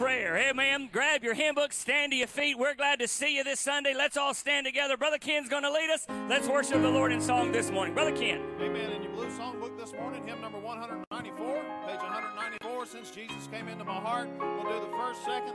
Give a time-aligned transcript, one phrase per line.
[0.00, 0.38] prayer.
[0.38, 0.88] Amen.
[0.90, 2.58] Grab your hymn book, stand to your feet.
[2.58, 3.92] We're glad to see you this Sunday.
[3.94, 4.96] Let's all stand together.
[4.96, 6.06] Brother Ken's going to lead us.
[6.26, 7.92] Let's worship the Lord in song this morning.
[7.92, 8.40] Brother Ken.
[8.62, 8.92] Amen.
[8.92, 11.54] In your blue songbook this morning, hymn number 194,
[11.86, 14.30] page 194, Since Jesus Came Into My Heart.
[14.38, 15.54] We'll do the first, second,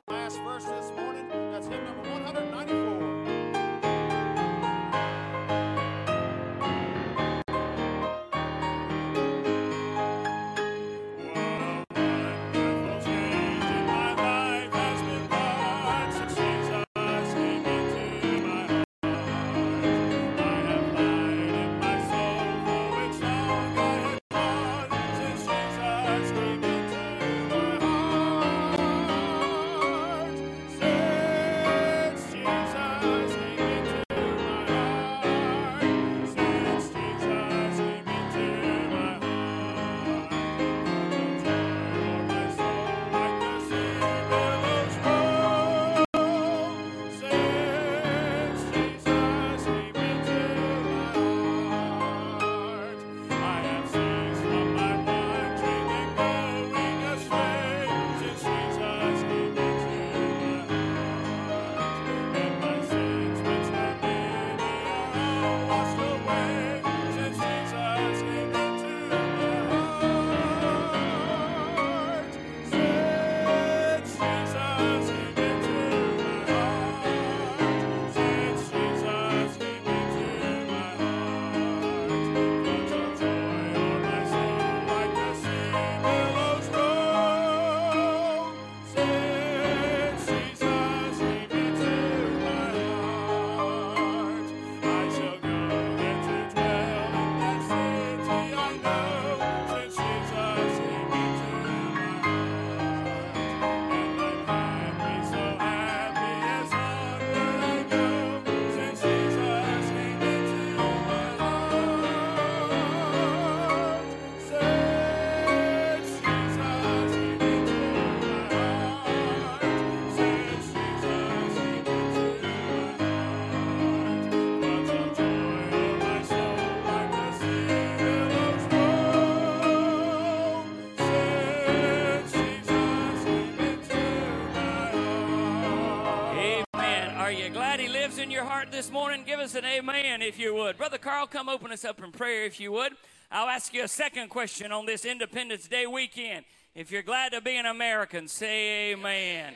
[138.66, 140.76] heart this morning, give us an amen if you would.
[140.76, 142.94] Brother Carl, come open us up in prayer if you would.
[143.30, 146.46] I'll ask you a second question on this Independence Day weekend.
[146.74, 149.54] If you're glad to be an American, say amen.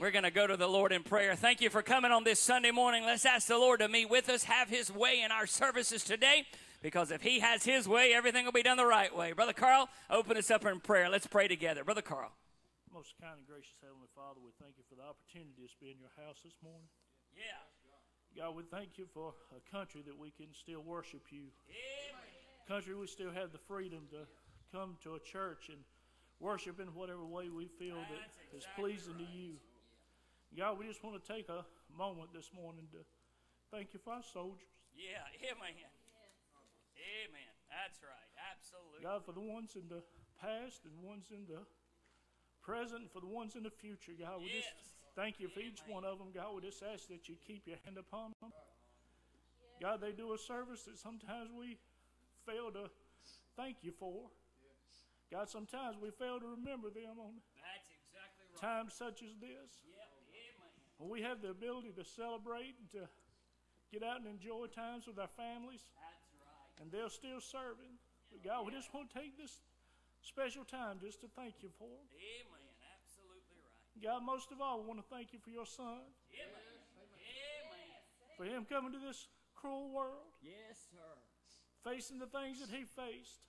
[0.00, 1.36] We're going to go to the Lord in prayer.
[1.36, 3.04] Thank you for coming on this Sunday morning.
[3.04, 6.44] Let's ask the Lord to meet with us, have His way in our services today,
[6.82, 9.30] because if He has His way, everything will be done the right way.
[9.30, 11.08] Brother Carl, open us up in prayer.
[11.08, 11.84] Let's pray together.
[11.84, 12.32] Brother Carl.
[12.92, 16.00] Most kind and gracious Heavenly Father, we thank you for the opportunity to be in
[16.00, 16.88] your house this morning.
[18.34, 18.44] Yeah.
[18.44, 21.50] God, we thank you for a country that we can still worship you.
[21.68, 22.68] Amen.
[22.68, 24.26] Country we still have the freedom to
[24.70, 25.78] come to a church and
[26.38, 28.22] worship in whatever way we feel that
[28.54, 29.26] exactly is pleasing right.
[29.26, 29.58] to you.
[30.56, 31.64] God, we just want to take a
[31.96, 33.02] moment this morning to
[33.70, 34.66] thank you for our soldiers.
[34.94, 35.78] Yeah, amen.
[37.00, 37.52] Amen.
[37.70, 38.30] That's right.
[38.54, 39.02] Absolutely.
[39.06, 40.02] God, for the ones in the
[40.42, 41.62] past and ones in the
[42.60, 44.68] present, and for the ones in the future, God, we yes.
[44.68, 46.56] just Thank you for each one of them, God.
[46.56, 48.56] We just ask that you keep your hand upon them.
[49.76, 51.76] God, they do a service that sometimes we
[52.48, 52.88] fail to
[53.52, 54.32] thank you for.
[55.28, 58.64] God, sometimes we fail to remember them on exactly right.
[58.64, 59.84] times such as this.
[60.96, 63.04] We have the ability to celebrate and to
[63.92, 65.84] get out and enjoy times with our families.
[66.00, 66.80] Right.
[66.80, 68.00] And they're still serving.
[68.32, 69.60] But God, we just want to take this
[70.24, 72.08] special time just to thank you for them.
[72.08, 72.59] Amen.
[74.00, 76.00] God, most of all, we want to thank you for your son.
[76.32, 76.70] Amen.
[78.40, 80.32] For him coming to this cruel world.
[80.40, 81.12] Yes, sir.
[81.84, 83.44] Facing the things that he faced,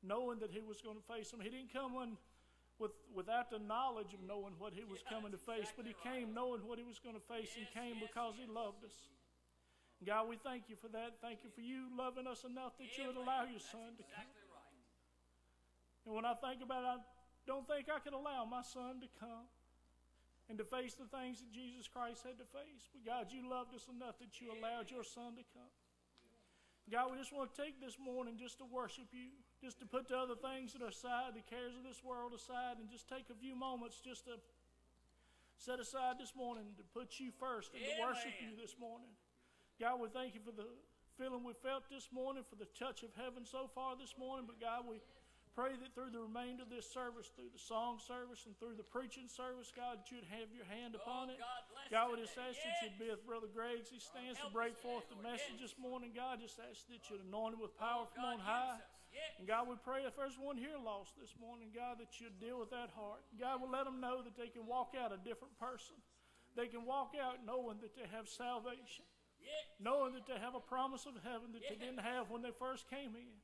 [0.00, 1.44] knowing that he was going to face them.
[1.44, 1.92] He didn't come
[2.80, 6.32] with, without the knowledge of knowing what he was coming to face, but he came
[6.32, 8.96] knowing what he was going to face and came because he loved us.
[10.00, 11.20] God, we thank you for that.
[11.20, 14.32] Thank you for you loving us enough that you would allow your son to come.
[16.08, 16.98] And when I think about it, I
[17.44, 19.48] don't think I could allow my son to come
[20.48, 22.84] and to face the things that Jesus Christ had to face.
[22.92, 25.72] But God, you loved us enough that you allowed your son to come.
[26.92, 30.04] God, we just want to take this morning just to worship you, just to put
[30.04, 33.24] the other things that are aside, the cares of this world aside, and just take
[33.32, 34.36] a few moments just to
[35.56, 39.08] set aside this morning to put you first and to worship you this morning.
[39.80, 40.68] God, we thank you for the
[41.16, 44.44] feeling we felt this morning, for the touch of heaven so far this morning.
[44.44, 45.00] But God, we
[45.54, 48.86] pray that through the remainder of this service, through the song service and through the
[48.86, 51.38] preaching service, God, that you'd have your hand oh, upon it.
[51.38, 52.26] Oh, God bless God, we today.
[52.26, 55.18] just ask that you'd be with Brother Greg as he stands to break forth the
[55.22, 55.70] message Yes.
[55.70, 56.10] this morning.
[56.10, 58.78] God, just ask that you'd anoint him with oh, power from God, on high.
[59.14, 59.30] Yes.
[59.38, 62.58] And God, we pray if there's one here lost this morning, God, that you'd deal
[62.58, 63.22] with that heart.
[63.38, 65.94] God, will let them know that they can walk out a different person.
[66.58, 69.06] They can walk out knowing that they have salvation,
[69.78, 72.90] knowing that they have a promise of heaven that they didn't have when they first
[72.90, 73.38] came in.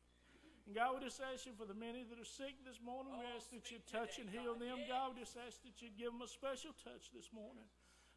[0.67, 3.13] And God, we just ask you for the many that are sick this morning.
[3.17, 4.85] We Oh, ask that you touch and heal them.
[4.87, 7.67] God, we just ask that you give them a special touch this morning.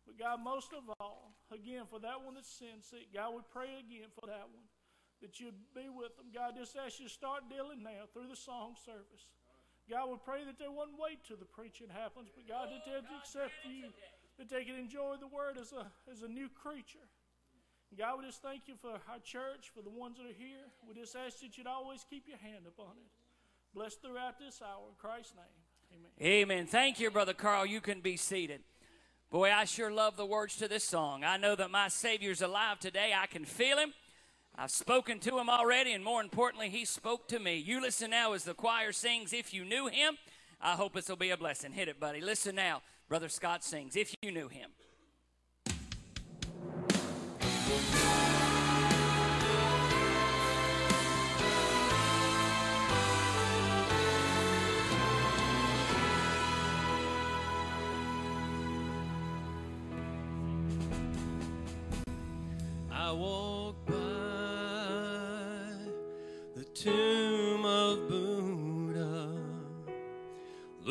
[0.06, 3.80] But God, most of all, again, for that one that's sin sick, God, we pray
[3.80, 4.68] again for that one
[5.24, 6.28] that you'd be with them.
[6.36, 9.32] God, just ask you to start dealing now through the song service.
[9.88, 13.08] God, we pray that they wouldn't wait till the preaching happens, but God, that they'd
[13.20, 13.88] accept you,
[14.36, 17.08] that they could enjoy the word as a, as a new creature.
[17.98, 20.66] God, we just thank you for our church, for the ones that are here.
[20.88, 23.08] We just ask that you'd always keep your hand upon it.
[23.76, 24.88] Bless throughout this hour.
[24.90, 26.34] In Christ's name, amen.
[26.34, 26.68] Amen.
[26.68, 27.66] Thank you, Brother Carl.
[27.66, 28.62] You can be seated.
[29.30, 31.24] Boy, I sure love the words to this song.
[31.24, 33.14] I know that my Savior's alive today.
[33.16, 33.94] I can feel him.
[34.56, 37.58] I've spoken to him already, and more importantly, he spoke to me.
[37.58, 40.18] You listen now as the choir sings, If You Knew Him.
[40.62, 41.72] I hope this will be a blessing.
[41.72, 42.22] Hit it, buddy.
[42.22, 42.84] Listen now.
[43.10, 44.70] Brother Scott sings, If You Knew Him.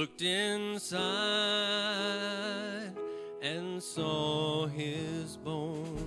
[0.03, 0.99] Looked inside
[3.41, 6.02] and saw his bones.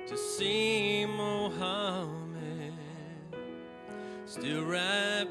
[0.08, 2.72] to see Mohammed,
[4.24, 5.21] still wrapped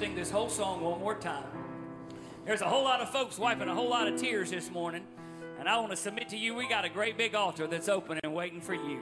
[0.00, 1.44] sing this whole song one more time.
[2.46, 5.04] There's a whole lot of folks wiping a whole lot of tears this morning,
[5.58, 8.18] and I want to submit to you we got a great big altar that's open
[8.24, 8.98] and waiting for you.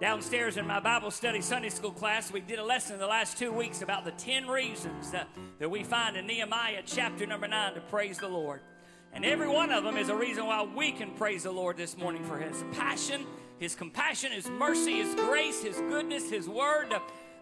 [0.00, 3.52] Downstairs in my Bible study Sunday school class, we did a lesson the last two
[3.52, 5.28] weeks about the 10 reasons that,
[5.60, 8.60] that we find in Nehemiah chapter number 9 to praise the Lord.
[9.12, 11.96] And every one of them is a reason why we can praise the Lord this
[11.96, 13.24] morning for His passion,
[13.60, 16.92] His compassion, His mercy, His grace, His goodness, His word.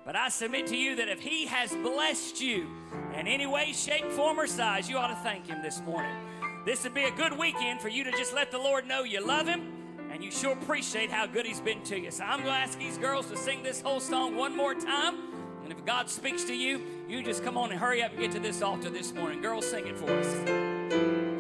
[0.05, 2.69] But I submit to you that if He has blessed you
[3.15, 6.15] in any way, shape, form, or size, you ought to thank Him this morning.
[6.65, 9.25] This would be a good weekend for you to just let the Lord know you
[9.25, 9.73] love Him
[10.11, 12.11] and you sure appreciate how good He's been to you.
[12.11, 15.17] So I'm going to ask these girls to sing this whole song one more time.
[15.63, 18.33] And if God speaks to you, you just come on and hurry up and get
[18.33, 19.41] to this altar this morning.
[19.41, 21.32] Girls, sing it for us.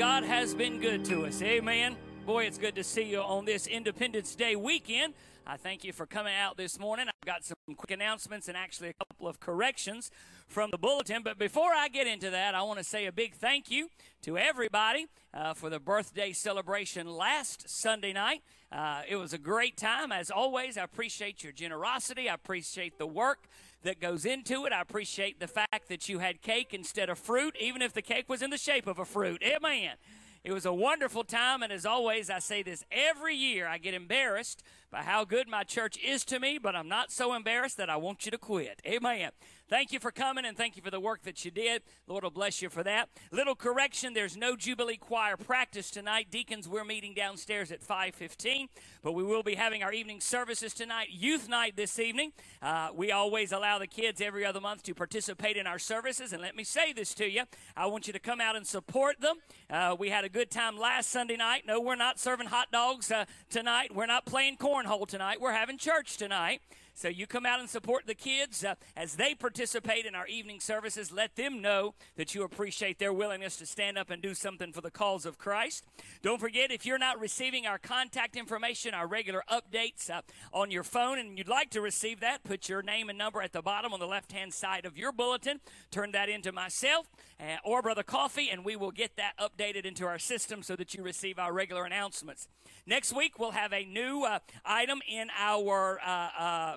[0.00, 1.42] God has been good to us.
[1.42, 1.94] Amen.
[2.24, 5.12] Boy, it's good to see you on this Independence Day weekend.
[5.46, 7.06] I thank you for coming out this morning.
[7.06, 10.10] I've got some quick announcements and actually a couple of corrections
[10.48, 11.22] from the bulletin.
[11.22, 13.90] But before I get into that, I want to say a big thank you
[14.22, 18.42] to everybody uh, for the birthday celebration last Sunday night.
[18.72, 20.12] Uh, it was a great time.
[20.12, 22.26] As always, I appreciate your generosity.
[22.26, 23.50] I appreciate the work
[23.82, 24.72] that goes into it.
[24.72, 28.28] I appreciate the fact that you had cake instead of fruit, even if the cake
[28.28, 29.42] was in the shape of a fruit.
[29.42, 29.96] Amen.
[30.42, 33.66] It was a wonderful time, and as always, I say this every year.
[33.66, 37.34] I get embarrassed by how good my church is to me, but I'm not so
[37.34, 38.80] embarrassed that I want you to quit.
[38.86, 39.32] Amen.
[39.70, 41.82] Thank you for coming and thank you for the work that you did.
[42.08, 43.08] Lord will bless you for that.
[43.30, 46.26] Little correction, there's no Jubilee Choir practice tonight.
[46.28, 48.68] Deacons, we're meeting downstairs at 5:15,
[49.00, 51.10] but we will be having our evening services tonight.
[51.12, 52.32] Youth night this evening.
[52.60, 56.42] Uh, we always allow the kids every other month to participate in our services, and
[56.42, 57.44] let me say this to you:
[57.76, 59.36] I want you to come out and support them.
[59.70, 61.62] Uh, we had a good time last Sunday night.
[61.64, 63.94] No, we're not serving hot dogs uh, tonight.
[63.94, 65.40] We're not playing cornhole tonight.
[65.40, 66.60] We're having church tonight.
[66.94, 70.60] So you come out and support the kids uh, as they participate in our evening
[70.60, 71.12] services.
[71.12, 74.80] Let them know that you appreciate their willingness to stand up and do something for
[74.80, 75.84] the cause of Christ.
[76.22, 80.22] Don't forget, if you're not receiving our contact information, our regular updates uh,
[80.52, 83.52] on your phone, and you'd like to receive that, put your name and number at
[83.52, 85.60] the bottom on the left hand side of your bulletin.
[85.90, 87.08] Turn that into myself
[87.40, 90.94] uh, or Brother Coffee, and we will get that updated into our system so that
[90.94, 92.48] you receive our regular announcements.
[92.86, 96.76] Next week, we'll have a new uh, item in our uh, uh,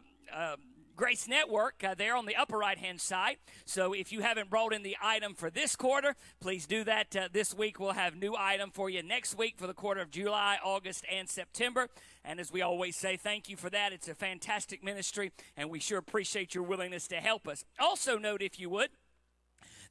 [0.96, 3.38] Grace Network uh, there on the upper right hand side.
[3.66, 7.30] So if you haven't brought in the item for this quarter, please do that uh,
[7.32, 7.80] this week.
[7.80, 11.28] We'll have new item for you next week for the quarter of July, August, and
[11.28, 11.88] September.
[12.24, 13.92] And as we always say, thank you for that.
[13.92, 17.66] It's a fantastic ministry, and we sure appreciate your willingness to help us.
[17.80, 18.90] Also, note if you would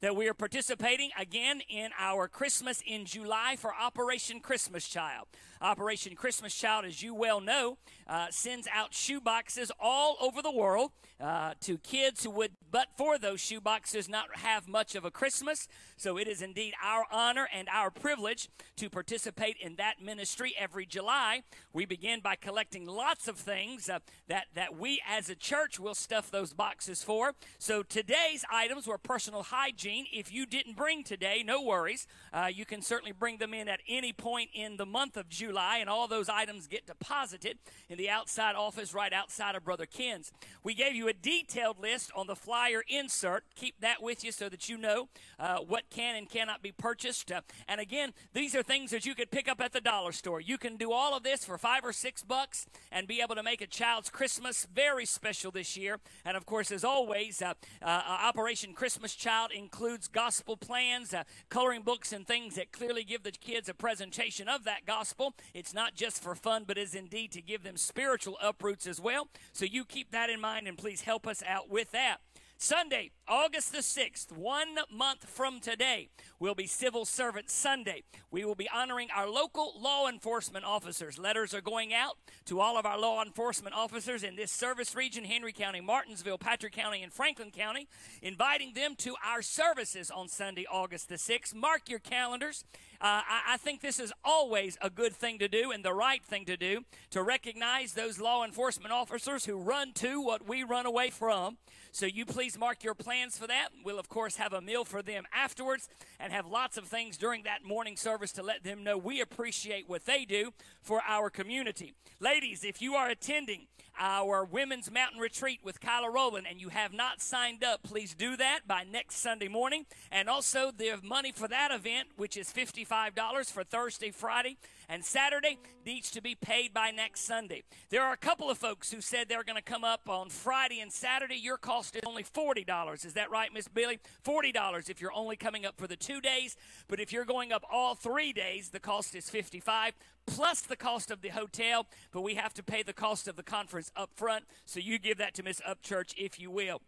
[0.03, 5.27] that we are participating again in our Christmas in July for Operation Christmas Child.
[5.63, 10.51] Operation Christmas Child, as you well know, uh, sends out shoe boxes all over the
[10.51, 15.05] world uh, to kids who would, but for those shoe boxes, not have much of
[15.05, 15.69] a Christmas.
[15.95, 20.85] So it is indeed our honor and our privilege to participate in that ministry every
[20.85, 21.43] July.
[21.71, 25.95] We begin by collecting lots of things uh, that, that we as a church will
[25.95, 27.35] stuff those boxes for.
[27.57, 30.07] So today's items were personal hygiene.
[30.11, 32.05] If you didn't bring today, no worries.
[32.33, 35.52] Uh, you can certainly bring them in at any point in the month of July,
[35.59, 37.57] and all those items get deposited
[37.89, 40.31] in the outside office right outside of Brother Ken's.
[40.63, 43.43] We gave you a detailed list on the flyer insert.
[43.55, 47.31] Keep that with you so that you know uh, what can and cannot be purchased.
[47.31, 50.39] Uh, and again, these are things that you could pick up at the dollar store.
[50.39, 53.43] You can do all of this for five or six bucks and be able to
[53.43, 55.99] make a child's Christmas very special this year.
[56.25, 61.81] And of course, as always, uh, uh, Operation Christmas Child includes gospel plans, uh, coloring
[61.81, 65.33] books, and things that clearly give the kids a presentation of that gospel.
[65.53, 69.27] It's not just for fun, but is indeed to give them spiritual uproots as well.
[69.51, 72.17] So you keep that in mind and please help us out with that.
[72.63, 76.07] Sunday, August the 6th, one month from today,
[76.39, 78.03] will be Civil Servant Sunday.
[78.31, 81.19] We will be honoring our local law enforcement officers.
[81.19, 85.25] Letters are going out to all of our law enforcement officers in this service region
[85.25, 87.89] Henry County, Martinsville, Patrick County, and Franklin County,
[88.21, 91.53] inviting them to our services on Sunday, August the 6th.
[91.53, 92.63] Mark your calendars.
[93.03, 96.23] Uh, I, I, think this is always a good thing to do and the right
[96.23, 100.85] thing to do to recognize those law enforcement officers who run to what we run
[100.85, 101.57] away from.
[101.91, 103.71] So you please mark your plans for that.
[103.83, 107.43] We'll, of course, have a meal for them afterwards and have lots of things during
[107.43, 111.91] that morning service to let them know we appreciate what they do for our community.
[112.21, 113.67] Ladies, if you are attending,
[113.99, 118.35] our Women's Mountain Retreat with Kyla Rowland, and you have not signed up, please do
[118.37, 119.85] that by next Sunday morning.
[120.11, 124.57] And also, the money for that event, which is $55 for Thursday, Friday,
[124.89, 127.63] and Saturday needs to be paid by next Sunday.
[127.89, 130.79] There are a couple of folks who said they're going to come up on Friday
[130.79, 131.35] and Saturday.
[131.35, 133.05] Your cost is only $40.
[133.05, 133.99] Is that right, Miss Billy?
[134.25, 136.55] $40 if you're only coming up for the two days.
[136.87, 139.93] But if you're going up all three days, the cost is 55
[140.25, 141.87] plus the cost of the hotel.
[142.11, 144.45] But we have to pay the cost of the conference up front.
[144.65, 146.81] So you give that to Miss Upchurch if you will.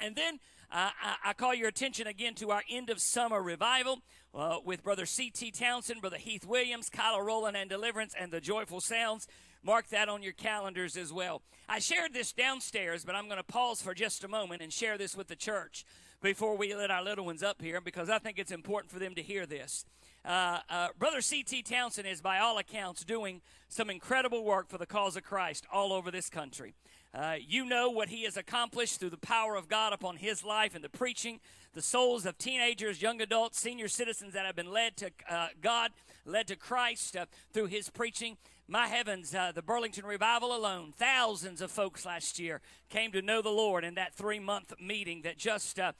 [0.00, 0.34] And then
[0.70, 4.00] uh, I, I call your attention again to our end of summer revival
[4.34, 5.50] uh, with Brother C.T.
[5.52, 9.26] Townsend, Brother Heath Williams, Kyla Rowland, and Deliverance, and the Joyful Sounds.
[9.62, 11.42] Mark that on your calendars as well.
[11.68, 14.96] I shared this downstairs, but I'm going to pause for just a moment and share
[14.96, 15.84] this with the church
[16.22, 19.14] before we let our little ones up here because I think it's important for them
[19.14, 19.84] to hear this.
[20.28, 21.62] Uh, uh, Brother C.T.
[21.62, 25.90] Townsend is, by all accounts, doing some incredible work for the cause of Christ all
[25.90, 26.74] over this country.
[27.14, 30.74] Uh, you know what he has accomplished through the power of God upon his life
[30.74, 31.40] and the preaching,
[31.72, 35.92] the souls of teenagers, young adults, senior citizens that have been led to uh, God,
[36.26, 37.24] led to Christ uh,
[37.54, 38.36] through his preaching.
[38.70, 42.60] My heavens, uh, the Burlington Revival alone, thousands of folks last year
[42.90, 45.92] came to know the Lord in that three month meeting that just uh,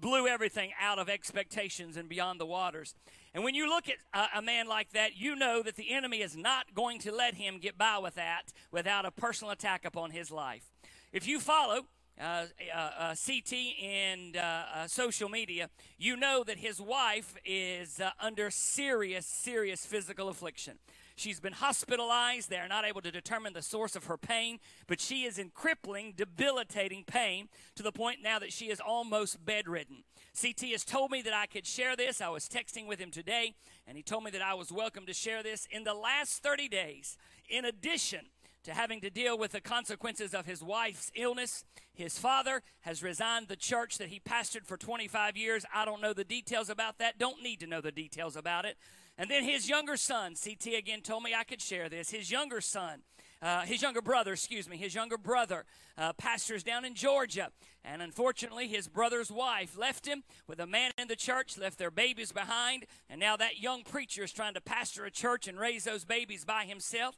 [0.00, 2.96] blew everything out of expectations and beyond the waters.
[3.34, 6.22] And when you look at a, a man like that, you know that the enemy
[6.22, 10.10] is not going to let him get by with that without a personal attack upon
[10.10, 10.70] his life.
[11.12, 11.86] If you follow
[12.20, 18.00] uh, uh, uh, CT and uh, uh, social media, you know that his wife is
[18.00, 20.78] uh, under serious, serious physical affliction.
[21.18, 22.48] She's been hospitalized.
[22.48, 25.50] They are not able to determine the source of her pain, but she is in
[25.50, 30.04] crippling, debilitating pain to the point now that she is almost bedridden.
[30.40, 32.20] CT has told me that I could share this.
[32.20, 33.54] I was texting with him today,
[33.86, 35.66] and he told me that I was welcome to share this.
[35.72, 37.16] In the last 30 days,
[37.48, 38.26] in addition
[38.64, 41.64] to having to deal with the consequences of his wife's illness.
[41.94, 45.64] His father has resigned the church that he pastored for 25 years.
[45.74, 48.76] I don't know the details about that, don't need to know the details about it.
[49.18, 52.10] And then his younger son, CT again told me I could share this.
[52.10, 53.02] His younger son,
[53.42, 55.64] uh, his younger brother, excuse me, his younger brother
[55.96, 57.50] uh, pastors down in Georgia.
[57.84, 61.90] And unfortunately, his brother's wife left him with a man in the church, left their
[61.90, 62.86] babies behind.
[63.10, 66.44] And now that young preacher is trying to pastor a church and raise those babies
[66.44, 67.16] by himself.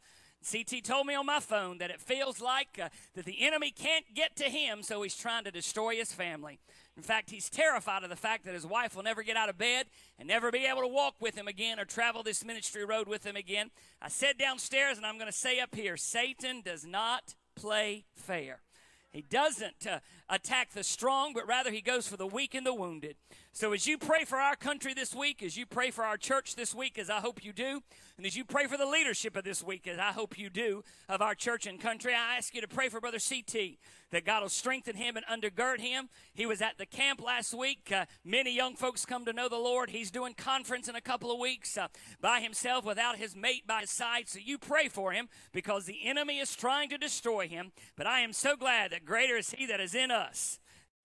[0.50, 4.06] CT told me on my phone that it feels like uh, that the enemy can't
[4.14, 6.58] get to him, so he's trying to destroy his family.
[7.00, 9.56] In fact, he's terrified of the fact that his wife will never get out of
[9.56, 9.86] bed
[10.18, 13.24] and never be able to walk with him again or travel this ministry road with
[13.24, 13.70] him again.
[14.02, 18.60] I said downstairs, and I'm going to say up here Satan does not play fair.
[19.10, 22.74] He doesn't uh, attack the strong, but rather he goes for the weak and the
[22.74, 23.16] wounded.
[23.50, 26.54] So as you pray for our country this week, as you pray for our church
[26.54, 27.82] this week, as I hope you do,
[28.20, 30.84] and as you pray for the leadership of this week, as I hope you do,
[31.08, 33.78] of our church and country, I ask you to pray for Brother CT,
[34.10, 36.10] that God will strengthen him and undergird him.
[36.34, 37.90] He was at the camp last week.
[37.90, 39.88] Uh, many young folks come to know the Lord.
[39.88, 41.88] He's doing conference in a couple of weeks uh,
[42.20, 44.28] by himself without his mate by his side.
[44.28, 47.72] So you pray for him because the enemy is trying to destroy him.
[47.96, 50.58] But I am so glad that greater is he that is in us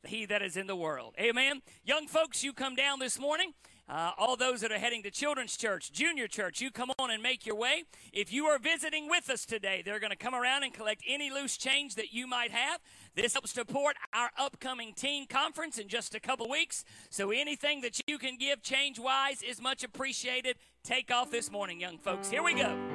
[0.07, 1.15] he that is in the world.
[1.19, 1.61] Amen.
[1.83, 3.53] Young folks, you come down this morning.
[3.87, 7.21] Uh, all those that are heading to children's church, junior church, you come on and
[7.21, 7.83] make your way.
[8.11, 11.29] If you are visiting with us today, they're going to come around and collect any
[11.29, 12.79] loose change that you might have.
[13.15, 16.83] This helps support our upcoming teen conference in just a couple weeks.
[17.11, 20.57] So anything that you can give change wise is much appreciated.
[20.83, 22.29] Take off this morning, young folks.
[22.29, 22.94] Here we go.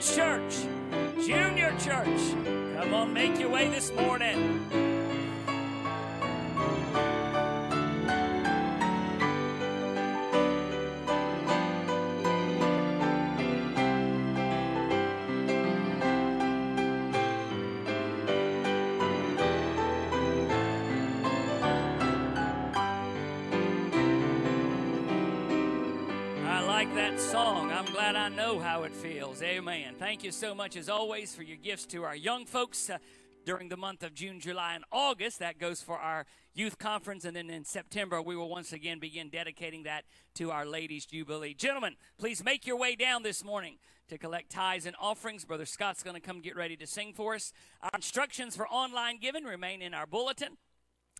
[0.00, 0.64] Church,
[1.26, 2.34] Junior Church.
[2.74, 4.66] Come on, make your way this morning.
[26.46, 27.70] I like that song.
[27.70, 29.42] I'm glad I know how it feels.
[29.42, 29.89] Amen.
[30.10, 32.98] Thank you so much, as always, for your gifts to our young folks uh,
[33.46, 35.38] during the month of June, July, and August.
[35.38, 37.24] That goes for our youth conference.
[37.24, 40.04] And then in September, we will once again begin dedicating that
[40.34, 41.54] to our Ladies' Jubilee.
[41.54, 45.44] Gentlemen, please make your way down this morning to collect tithes and offerings.
[45.44, 47.52] Brother Scott's going to come get ready to sing for us.
[47.80, 50.56] Our instructions for online giving remain in our bulletin.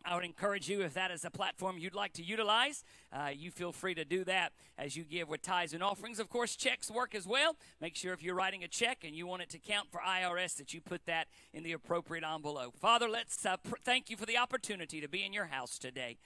[0.04, 3.50] I would encourage you, if that is a platform you'd like to utilize, uh, you
[3.50, 6.18] feel free to do that as you give with tithes and offerings.
[6.18, 7.56] Of course, checks work as well.
[7.80, 10.56] Make sure if you're writing a check and you want it to count for IRS,
[10.56, 12.78] that you put that in the appropriate envelope.
[12.78, 16.16] Father, let's uh, pr- thank you for the opportunity to be in your house today.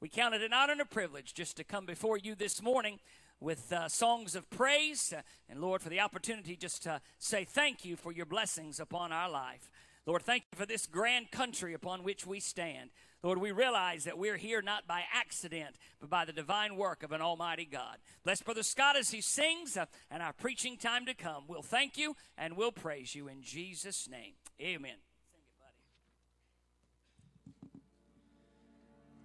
[0.00, 3.00] We count it an honor and a privilege just to come before you this morning
[3.40, 5.12] with uh, songs of praise.
[5.16, 9.10] Uh, and Lord, for the opportunity just to say thank you for your blessings upon
[9.10, 9.70] our life.
[10.06, 12.90] Lord, thank you for this grand country upon which we stand.
[13.24, 17.10] Lord, we realize that we're here not by accident, but by the divine work of
[17.10, 17.96] an Almighty God.
[18.22, 21.44] Bless Brother Scott as he sings, uh, and our preaching time to come.
[21.48, 24.34] We'll thank you and we'll praise you in Jesus' name.
[24.60, 24.96] Amen.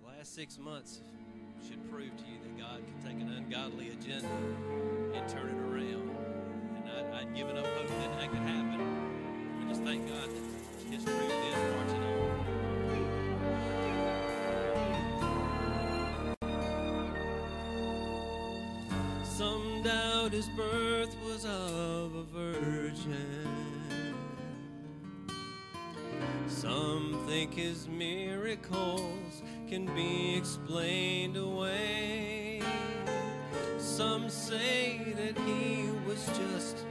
[0.01, 1.01] The last six months
[1.67, 4.29] should prove to you that God can take an ungodly agenda
[5.13, 6.09] and turn it around.
[6.77, 9.59] And I'd, I'd given up hope that that could happen.
[9.59, 11.98] We just thank God that His truth is marching
[20.29, 23.47] doubt his birth was of a virgin.
[26.47, 32.61] Some think his miracles can be explained away.
[33.77, 36.85] Some say that he was just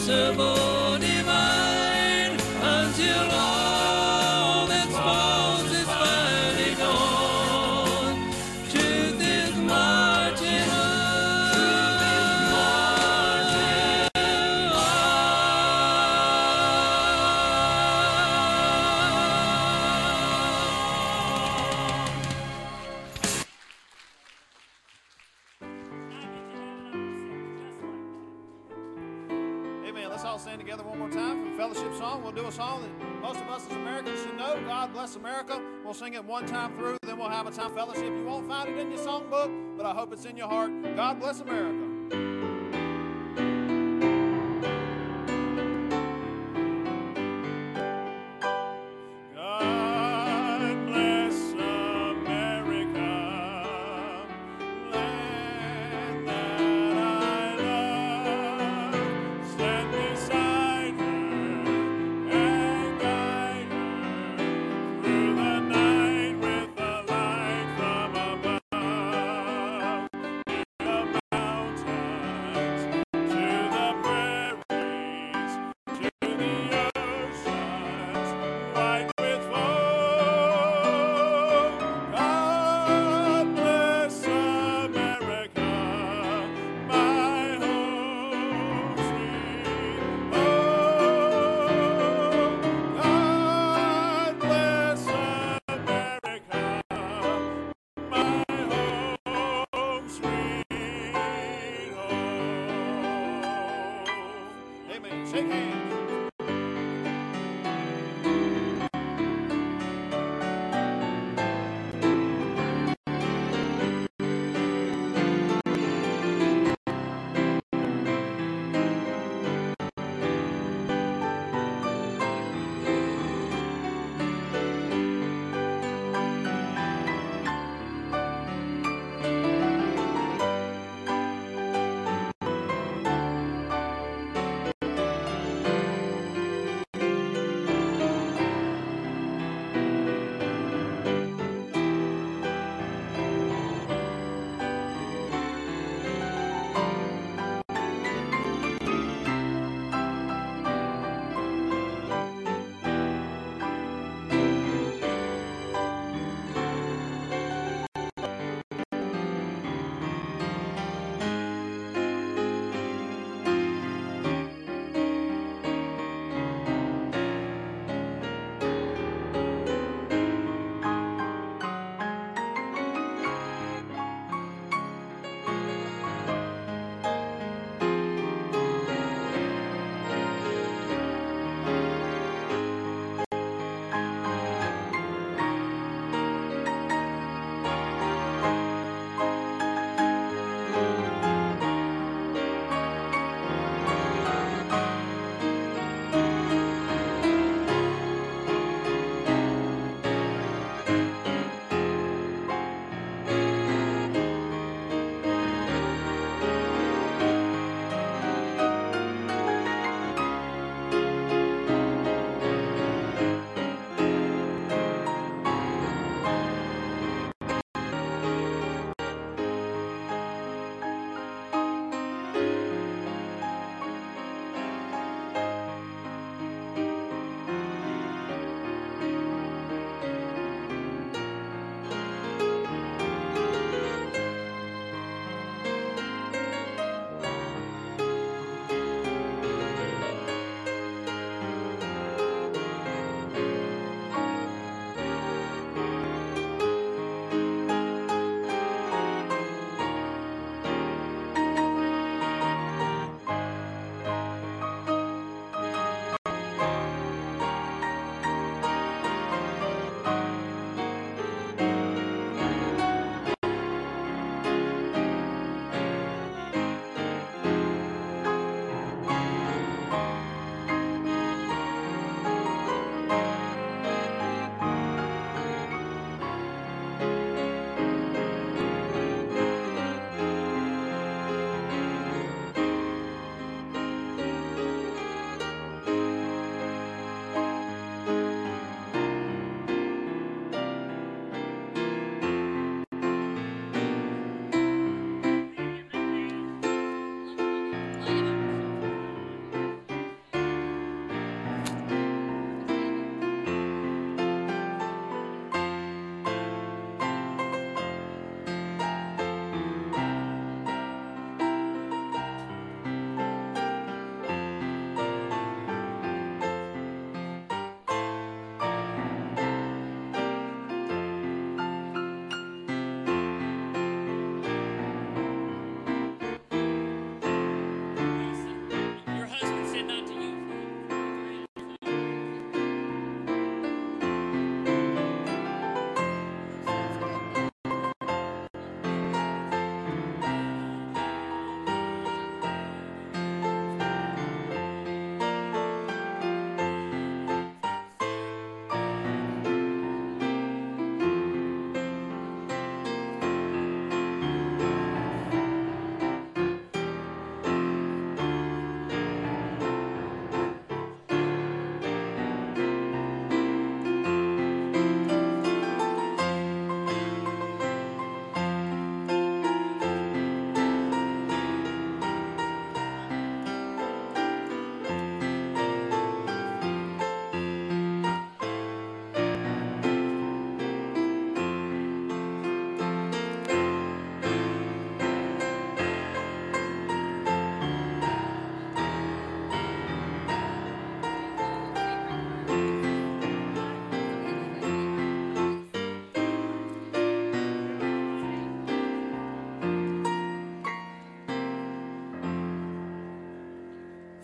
[0.00, 0.59] invincible,
[40.24, 40.70] in your heart.
[40.96, 41.89] God bless America.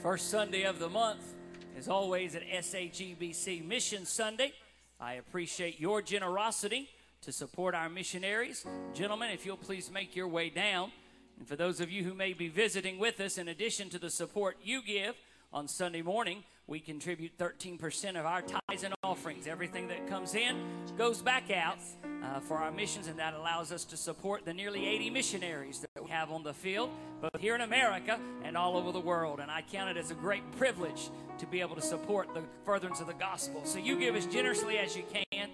[0.07, 1.35] First Sunday of the month
[1.77, 4.53] is always at SHEBC Mission Sunday.
[5.01, 6.89] I appreciate your generosity
[7.23, 8.65] to support our missionaries.
[8.95, 10.93] Gentlemen, if you'll please make your way down.
[11.41, 14.09] And for those of you who may be visiting with us, in addition to the
[14.09, 15.17] support you give
[15.53, 19.47] on Sunday morning, we contribute 13% of our tithes and offerings.
[19.47, 20.57] Everything that comes in
[20.99, 21.79] goes back out
[22.25, 26.03] uh, for our missions, and that allows us to support the nearly 80 missionaries that
[26.03, 26.91] we have on the field,
[27.21, 29.39] both here in America and all over the world.
[29.39, 33.01] And I count it as a great privilege to be able to support the furtherance
[33.01, 33.61] of the gospel.
[33.65, 35.49] So you give as generously as you can.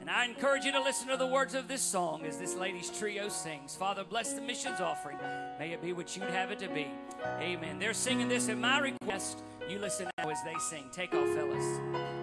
[0.00, 2.90] And I encourage you to listen to the words of this song as this ladies'
[2.90, 3.74] trio sings.
[3.74, 5.16] Father, bless the missions offering.
[5.58, 6.88] May it be what you'd have it to be.
[7.40, 7.78] Amen.
[7.78, 9.42] They're singing this at my request.
[9.68, 10.84] You listen now as they sing.
[10.92, 12.13] Take off, fellas.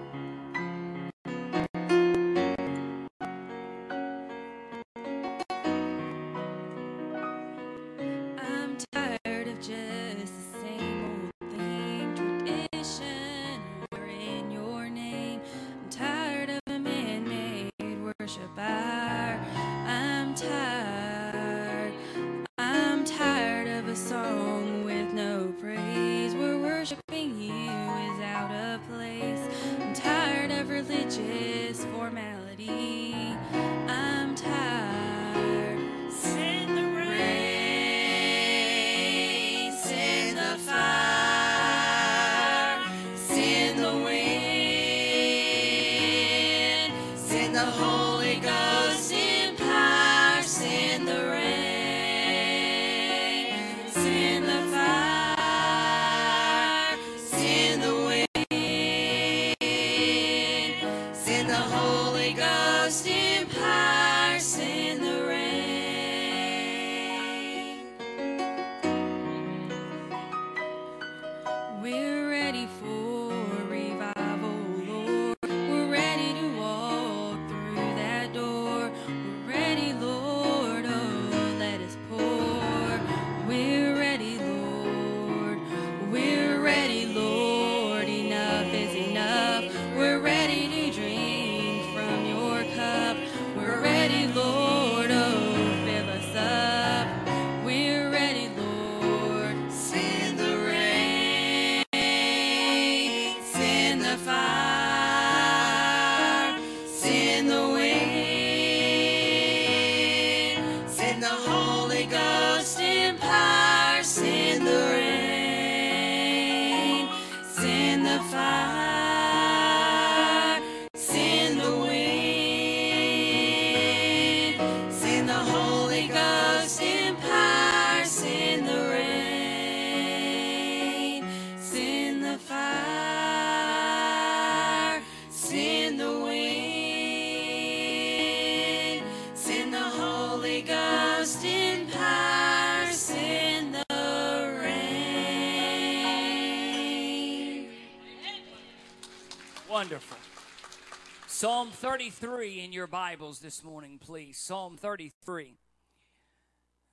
[151.81, 154.37] 33 in your Bibles this morning, please.
[154.37, 155.55] Psalm 33.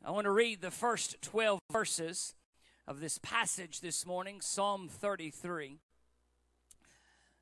[0.03, 2.34] I want to read the first 12 verses
[2.86, 5.76] of this passage this morning, Psalm 33.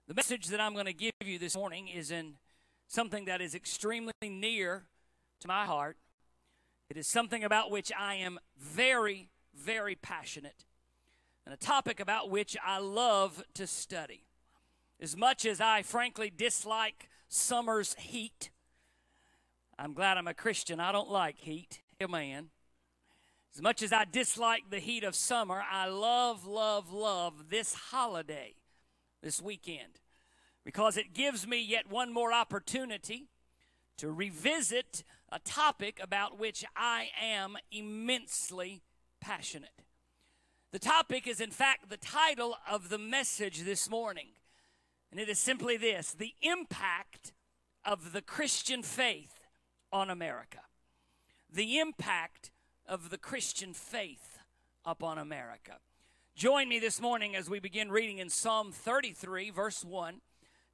[0.08, 2.34] The message that I'm going to give you this morning is in
[2.88, 4.86] something that is extremely near
[5.38, 5.98] to my heart.
[6.90, 10.64] It is something about which I am very, very passionate,
[11.44, 14.24] and a topic about which I love to study.
[15.00, 18.50] As much as I frankly dislike summer's heat,
[19.78, 20.80] I'm glad I'm a Christian.
[20.80, 21.82] I don't like heat.
[22.02, 22.48] Amen.
[23.54, 28.54] As much as I dislike the heat of summer, I love, love, love this holiday,
[29.22, 30.00] this weekend,
[30.64, 33.28] because it gives me yet one more opportunity
[33.98, 38.82] to revisit a topic about which I am immensely
[39.20, 39.82] passionate.
[40.72, 44.28] The topic is, in fact, the title of the message this morning.
[45.16, 47.32] And it is simply this the impact
[47.86, 49.40] of the Christian faith
[49.90, 50.58] on America.
[51.50, 52.50] The impact
[52.86, 54.36] of the Christian faith
[54.84, 55.78] upon America.
[56.34, 60.20] Join me this morning as we begin reading in Psalm 33, verse 1,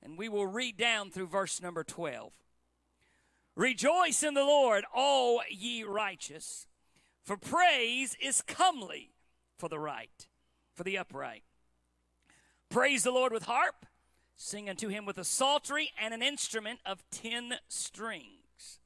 [0.02, 2.32] and we will read down through verse number 12.
[3.54, 6.66] Rejoice in the Lord, all ye righteous,
[7.22, 9.12] for praise is comely
[9.56, 10.26] for the right,
[10.74, 11.44] for the upright.
[12.68, 13.86] Praise the Lord with harp.
[14.36, 18.80] Sing unto him with a psaltery and an instrument of ten strings.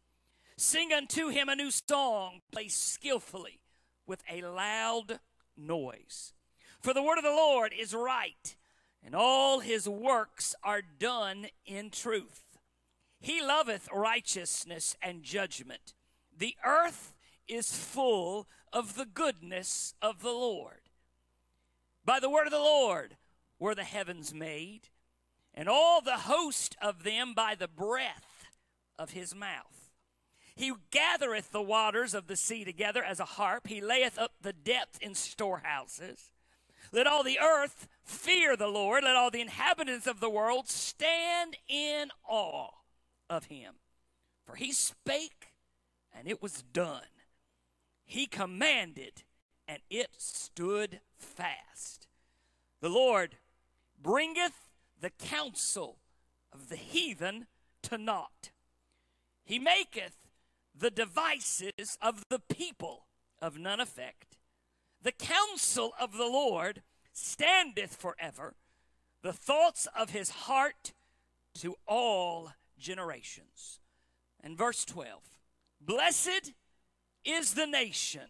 [0.57, 3.61] Sing unto him a new song, play skillfully
[4.07, 5.21] with a loud
[5.57, 6.33] noise.
[6.81, 8.57] For the word of the Lord is right,
[9.05, 12.59] and all his works are done in truth.
[13.21, 15.95] He loveth righteousness and judgment.
[16.37, 17.15] The earth
[17.49, 20.91] is full of the goodness of the Lord.
[22.05, 23.17] By the word of the Lord
[23.59, 24.89] were the heavens made,
[25.57, 28.47] and all the host of them by the breath
[28.99, 29.91] of his mouth.
[30.55, 33.67] He gathereth the waters of the sea together as a harp.
[33.67, 36.31] He layeth up the depth in storehouses.
[36.93, 39.05] Let all the earth fear the Lord.
[39.05, 42.71] Let all the inhabitants of the world stand in awe
[43.29, 43.75] of him.
[44.47, 45.49] For he spake,
[46.17, 47.03] and it was done.
[48.07, 49.25] He commanded,
[49.67, 52.07] and it stood fast.
[52.81, 53.37] The Lord
[54.01, 54.66] bringeth
[55.01, 55.99] the counsel
[56.53, 57.47] of the heathen
[57.83, 58.51] to naught.
[59.45, 60.17] He maketh
[60.75, 63.07] the devices of the people
[63.41, 64.37] of none effect.
[65.03, 66.83] The counsel of the Lord
[67.13, 68.55] standeth forever,
[69.23, 70.93] the thoughts of his heart
[71.57, 73.81] to all generations.
[74.43, 75.21] And verse 12
[75.81, 76.53] Blessed
[77.25, 78.29] is the nation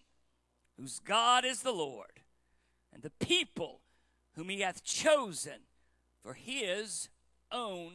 [0.78, 2.20] whose God is the Lord,
[2.92, 3.80] and the people
[4.34, 5.60] whom he hath chosen
[6.26, 7.08] for his
[7.52, 7.92] own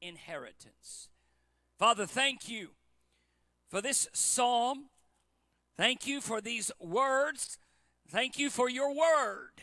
[0.00, 1.10] inheritance.
[1.78, 2.70] Father, thank you
[3.68, 4.86] for this psalm.
[5.76, 7.58] Thank you for these words.
[8.08, 9.60] Thank you for your word.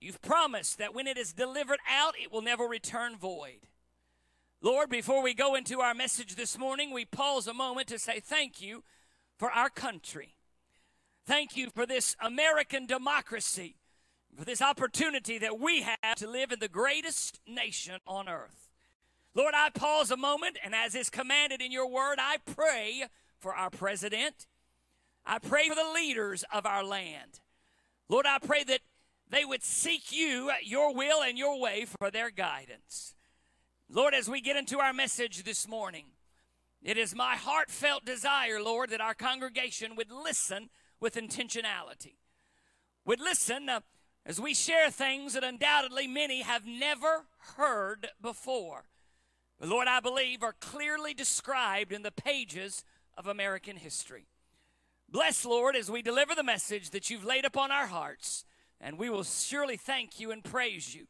[0.00, 3.68] You've promised that when it is delivered out, it will never return void.
[4.62, 8.20] Lord, before we go into our message this morning, we pause a moment to say
[8.20, 8.82] thank you
[9.36, 10.36] for our country.
[11.26, 13.76] Thank you for this American democracy,
[14.36, 18.68] for this opportunity that we have to live in the greatest nation on earth.
[19.34, 23.04] Lord, I pause a moment, and as is commanded in your word, I pray
[23.38, 24.46] for our president.
[25.24, 27.40] I pray for the leaders of our land.
[28.08, 28.80] Lord, I pray that
[29.28, 33.14] they would seek you, your will, and your way for their guidance.
[33.88, 36.06] Lord, as we get into our message this morning,
[36.82, 42.16] it is my heartfelt desire, Lord, that our congregation would listen with intentionality,
[43.04, 43.80] would listen uh,
[44.24, 47.24] as we share things that undoubtedly many have never
[47.56, 48.84] heard before.
[49.58, 52.84] But Lord, I believe are clearly described in the pages
[53.16, 54.26] of American history.
[55.08, 58.44] Bless, Lord, as we deliver the message that you've laid upon our hearts,
[58.80, 61.06] and we will surely thank you and praise you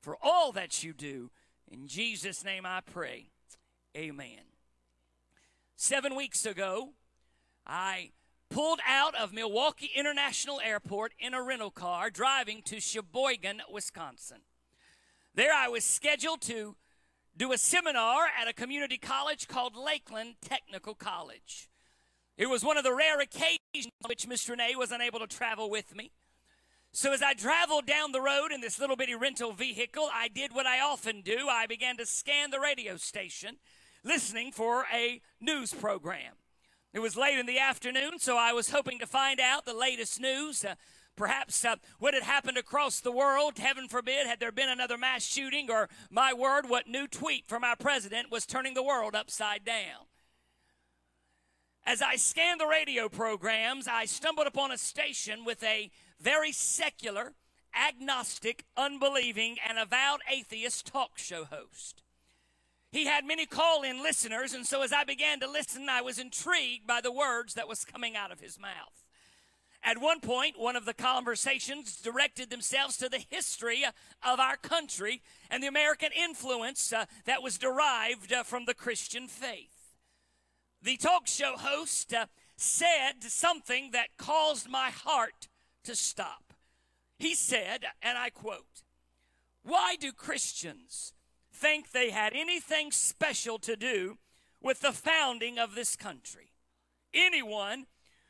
[0.00, 1.30] for all that you do.
[1.70, 3.30] In Jesus' name I pray.
[3.96, 4.40] Amen.
[5.76, 6.90] Seven weeks ago,
[7.66, 8.10] I
[8.54, 14.42] pulled out of Milwaukee International Airport in a rental car driving to Sheboygan, Wisconsin.
[15.34, 16.76] There I was scheduled to
[17.36, 21.68] do a seminar at a community college called Lakeland Technical College.
[22.36, 25.68] It was one of the rare occasions on which Miss Renee was unable to travel
[25.68, 26.12] with me.
[26.92, 30.54] So as I traveled down the road in this little bitty rental vehicle, I did
[30.54, 31.48] what I often do.
[31.50, 33.56] I began to scan the radio station,
[34.04, 36.34] listening for a news program.
[36.94, 40.20] It was late in the afternoon, so I was hoping to find out the latest
[40.20, 40.64] news.
[40.64, 40.76] Uh,
[41.16, 43.58] perhaps uh, what had happened across the world.
[43.58, 47.64] Heaven forbid, had there been another mass shooting, or my word, what new tweet from
[47.64, 50.06] our president was turning the world upside down.
[51.84, 55.90] As I scanned the radio programs, I stumbled upon a station with a
[56.20, 57.32] very secular,
[57.74, 62.03] agnostic, unbelieving, and avowed atheist talk show host.
[62.94, 66.20] He had many call in listeners, and so as I began to listen, I was
[66.20, 69.02] intrigued by the words that was coming out of his mouth.
[69.82, 73.82] At one point, one of the conversations directed themselves to the history
[74.22, 79.26] of our country and the American influence uh, that was derived uh, from the Christian
[79.26, 79.96] faith.
[80.80, 82.26] The talk show host uh,
[82.56, 85.48] said something that caused my heart
[85.82, 86.54] to stop.
[87.18, 88.84] He said, and I quote,
[89.64, 91.12] Why do Christians
[91.64, 94.18] think they had anything special to do
[94.60, 96.50] with the founding of this country?
[97.14, 97.86] Anyone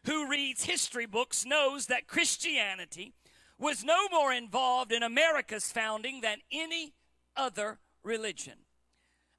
[0.06, 3.12] who reads history books knows that Christianity
[3.58, 6.94] was no more involved in America's founding than any
[7.36, 8.54] other religion.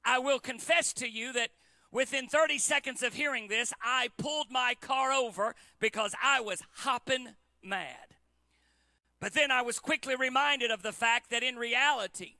[0.04, 1.48] I will confess to you that
[1.90, 7.28] within 30 seconds of hearing this, I pulled my car over because I was hopping
[7.62, 8.14] mad.
[9.22, 12.34] But then I was quickly reminded of the fact that in reality,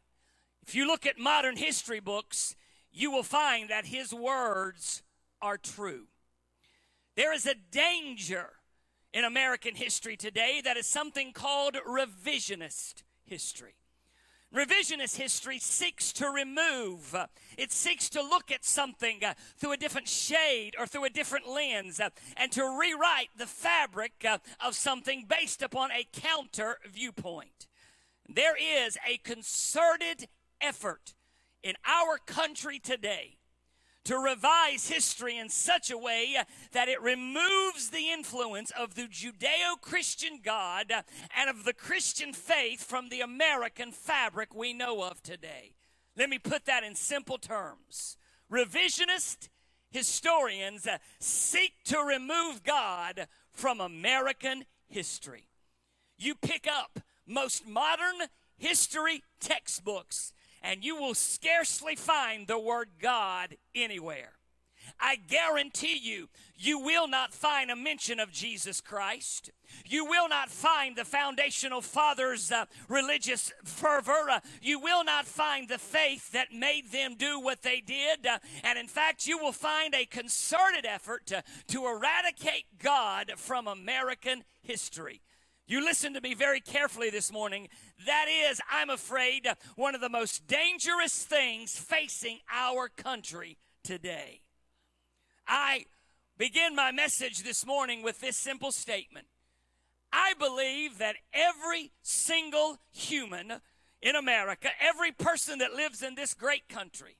[0.66, 2.56] if you look at modern history books,
[2.92, 5.02] you will find that his words
[5.40, 6.06] are true.
[7.14, 8.50] There is a danger
[9.12, 13.76] in American history today that is something called revisionist history.
[14.54, 17.14] Revisionist history seeks to remove,
[17.58, 21.48] it seeks to look at something uh, through a different shade or through a different
[21.48, 27.66] lens uh, and to rewrite the fabric uh, of something based upon a counter viewpoint.
[28.28, 30.28] There is a concerted
[30.60, 31.14] effort
[31.62, 33.38] in our country today
[34.04, 36.36] to revise history in such a way
[36.70, 40.92] that it removes the influence of the Judeo Christian God
[41.36, 45.74] and of the Christian faith from the American fabric we know of today.
[46.16, 48.16] Let me put that in simple terms.
[48.50, 49.48] Revisionist
[49.90, 50.86] historians
[51.18, 55.48] seek to remove God from American history.
[56.16, 60.32] You pick up most modern history textbooks,
[60.62, 64.32] and you will scarcely find the word God anywhere.
[65.00, 69.50] I guarantee you, you will not find a mention of Jesus Christ.
[69.84, 74.30] You will not find the foundational fathers' uh, religious fervor.
[74.30, 78.26] Uh, you will not find the faith that made them do what they did.
[78.26, 83.66] Uh, and in fact, you will find a concerted effort to, to eradicate God from
[83.66, 85.20] American history.
[85.68, 87.68] You listen to me very carefully this morning.
[88.06, 94.42] That is, I'm afraid, one of the most dangerous things facing our country today.
[95.48, 95.86] I
[96.38, 99.26] begin my message this morning with this simple statement.
[100.12, 103.54] I believe that every single human
[104.00, 107.16] in America, every person that lives in this great country,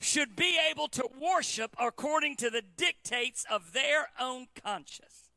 [0.00, 5.30] should be able to worship according to the dictates of their own conscience.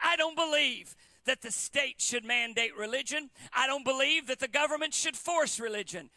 [0.00, 0.94] I don't believe
[1.28, 3.28] that the state should mandate religion.
[3.54, 6.08] I don't believe that the government should force religion.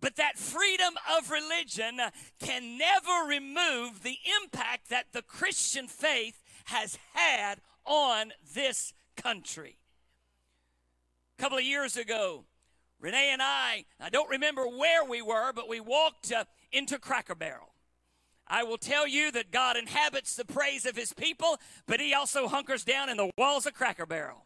[0.00, 6.42] But that freedom of religion uh, can never remove the impact that the Christian faith
[6.66, 9.78] has had on this country.
[11.38, 12.44] A couple of years ago,
[13.00, 17.34] Renee and I, I don't remember where we were, but we walked uh, into Cracker
[17.34, 17.72] Barrel.
[18.46, 21.56] I will tell you that God inhabits the praise of his people,
[21.86, 24.44] but he also hunkers down in the walls of Cracker Barrel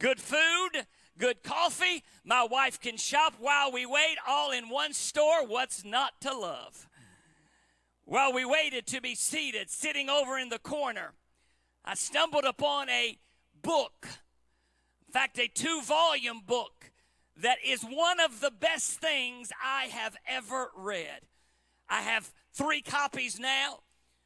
[0.00, 0.86] good food,
[1.16, 2.02] good coffee.
[2.24, 5.46] My wife can shop while we wait, all in one store.
[5.46, 6.88] What's not to love?
[8.04, 11.12] While we waited to be seated, sitting over in the corner,
[11.84, 13.18] I stumbled upon a
[13.62, 14.08] book.
[15.06, 16.90] In fact, a two volume book
[17.36, 21.20] that is one of the best things I have ever read.
[21.88, 23.80] I have three copies now.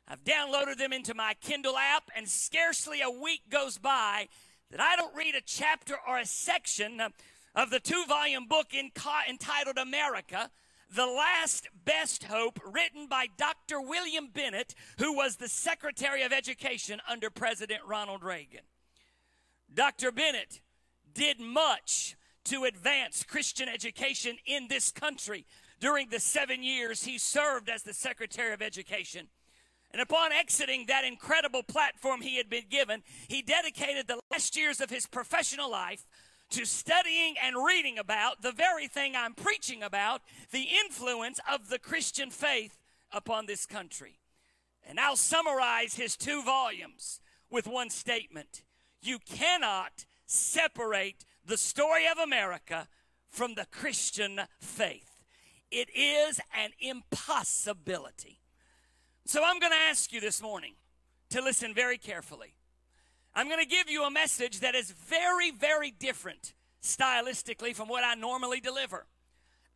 [0.07, 4.29] I've downloaded them into my Kindle app, and scarcely a week goes by
[4.75, 7.01] that I don't read a chapter or a section
[7.55, 10.51] of the two volume book entitled America,
[10.93, 13.81] The Last Best Hope, written by Dr.
[13.81, 18.63] William Bennett, who was the Secretary of Education under President Ronald Reagan.
[19.73, 20.11] Dr.
[20.11, 20.61] Bennett
[21.13, 22.17] did much
[22.47, 25.47] to advance Christian education in this country
[25.79, 29.29] during the seven years he served as the Secretary of Education.
[29.95, 34.81] And upon exiting that incredible platform he had been given, he dedicated the last years
[34.81, 36.05] of his professional life
[36.51, 41.79] to studying and reading about the very thing I'm preaching about the influence of the
[41.79, 42.77] Christian faith
[43.13, 44.19] upon this country.
[44.85, 48.65] And I'll summarize his two volumes with one statement
[49.01, 52.89] You cannot separate the story of America
[53.31, 55.23] from the Christian faith,
[55.71, 58.41] it is an impossibility.
[59.27, 60.75] So I'm going to ask you this morning
[61.31, 62.55] to listen very carefully.
[63.35, 66.53] I'm going to give you a message that is very, very different
[66.83, 69.07] stylistically from what I normally deliver.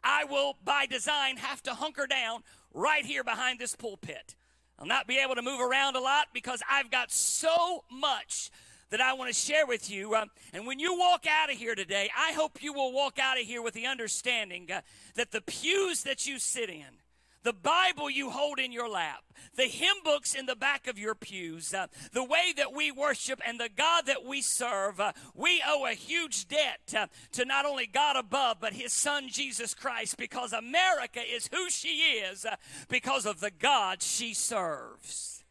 [0.04, 2.42] I will, by design, have to hunker down
[2.74, 4.36] right here behind this pulpit.
[4.78, 8.50] I'll not be able to move around a lot because I've got so much
[8.90, 10.14] that I want to share with you.
[10.14, 13.40] Um, and when you walk out of here today, I hope you will walk out
[13.40, 14.82] of here with the understanding uh,
[15.14, 17.00] that the pews that you sit in,
[17.42, 19.24] the Bible you hold in your lap,
[19.54, 23.40] the hymn books in the back of your pews, uh, the way that we worship
[23.46, 27.64] and the God that we serve, uh, we owe a huge debt uh, to not
[27.64, 32.56] only God above, but His Son Jesus Christ because America is who she is uh,
[32.88, 35.44] because of the God she serves.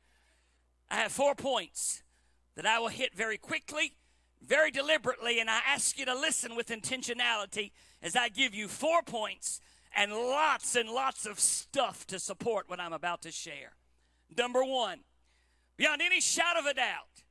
[0.90, 2.04] I have four points
[2.56, 3.94] that I will hit very quickly,
[4.46, 7.72] very deliberately, and I ask you to listen with intentionality
[8.02, 9.62] as I give you four points
[9.96, 13.74] and lots and lots of stuff to support what I'm about to share.
[14.38, 15.00] Number one,
[15.78, 17.24] beyond any shadow of a doubt,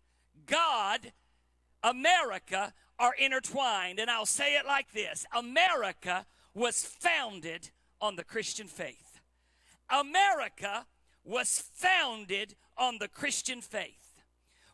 [0.47, 1.13] God,
[1.83, 3.99] America are intertwined.
[3.99, 9.21] And I'll say it like this America was founded on the Christian faith.
[9.91, 10.87] America
[11.25, 14.06] was founded on the Christian faith.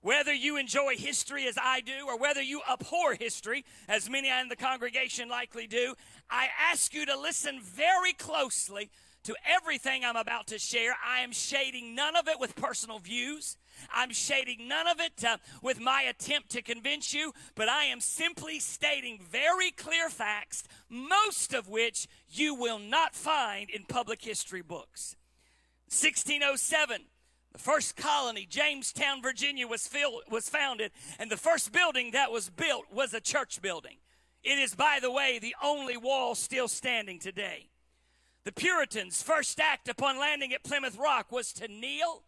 [0.02, 4.48] Whether you enjoy history as I do, or whether you abhor history, as many in
[4.48, 5.94] the congregation likely do,
[6.28, 8.90] I ask you to listen very closely
[9.22, 10.96] to everything I'm about to share.
[11.06, 13.56] I am shading none of it with personal views.
[13.94, 18.00] I'm shading none of it uh, with my attempt to convince you, but I am
[18.00, 24.62] simply stating very clear facts, most of which you will not find in public history
[24.62, 25.14] books.
[25.86, 27.02] 1607,
[27.52, 32.48] the first colony, Jamestown, Virginia, was, filled, was founded, and the first building that was
[32.48, 33.98] built was a church building.
[34.42, 37.68] It is, by the way, the only wall still standing today.
[38.44, 42.24] The Puritans' first act upon landing at Plymouth Rock was to kneel,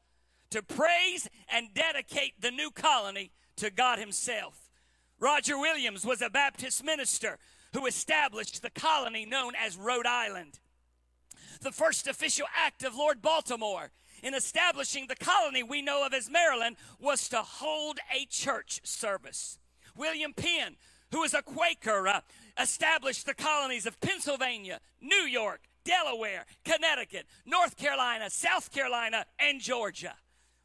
[0.51, 4.71] to praise, and dedicate the new colony to God Himself.
[5.19, 7.39] Roger Williams was a Baptist minister
[7.73, 10.61] who established the colony known as Rhode Island.
[11.61, 13.91] The first official act of Lord Baltimore
[14.25, 19.59] in establishing the colony we know of as Maryland was to hold a church service.
[19.95, 20.77] William Penn,
[21.13, 22.21] who was a Quaker, uh,
[22.61, 30.15] established the colonies of Pennsylvania, New York, Delaware, Connecticut, North Carolina, South Carolina, and Georgia.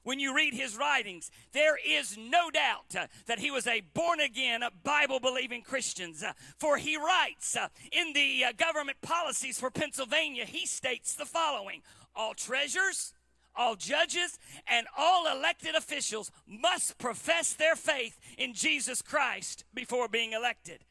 [0.04, 4.22] When you read his writings, there is no doubt uh, that he was a born
[4.22, 6.14] again, Bible believing Christian.
[6.26, 11.26] Uh, for he writes uh, in the uh, government policies for Pennsylvania, he states the
[11.26, 11.82] following
[12.16, 13.14] All treasures,
[13.60, 20.32] all judges, and all elected officials must profess their faith in Jesus Christ before being
[20.32, 20.86] elected.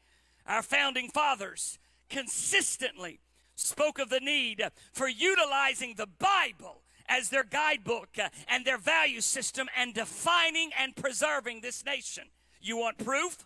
[0.45, 3.19] Our founding fathers consistently
[3.55, 4.63] spoke of the need
[4.93, 8.15] for utilizing the Bible as their guidebook
[8.47, 12.25] and their value system and defining and preserving this nation.
[12.61, 13.45] You want proof?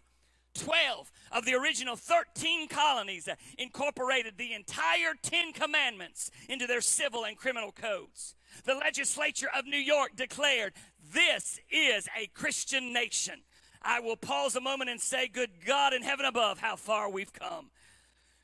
[0.56, 7.38] 12 of the original 13 colonies incorporated the entire 10 commandments into their civil and
[7.38, 8.36] criminal codes.
[8.66, 10.74] The legislature of New York declared,
[11.14, 13.42] This is a Christian nation.
[13.82, 17.34] I will pause a moment and say, Good God in heaven above, how far we've
[17.34, 17.70] come.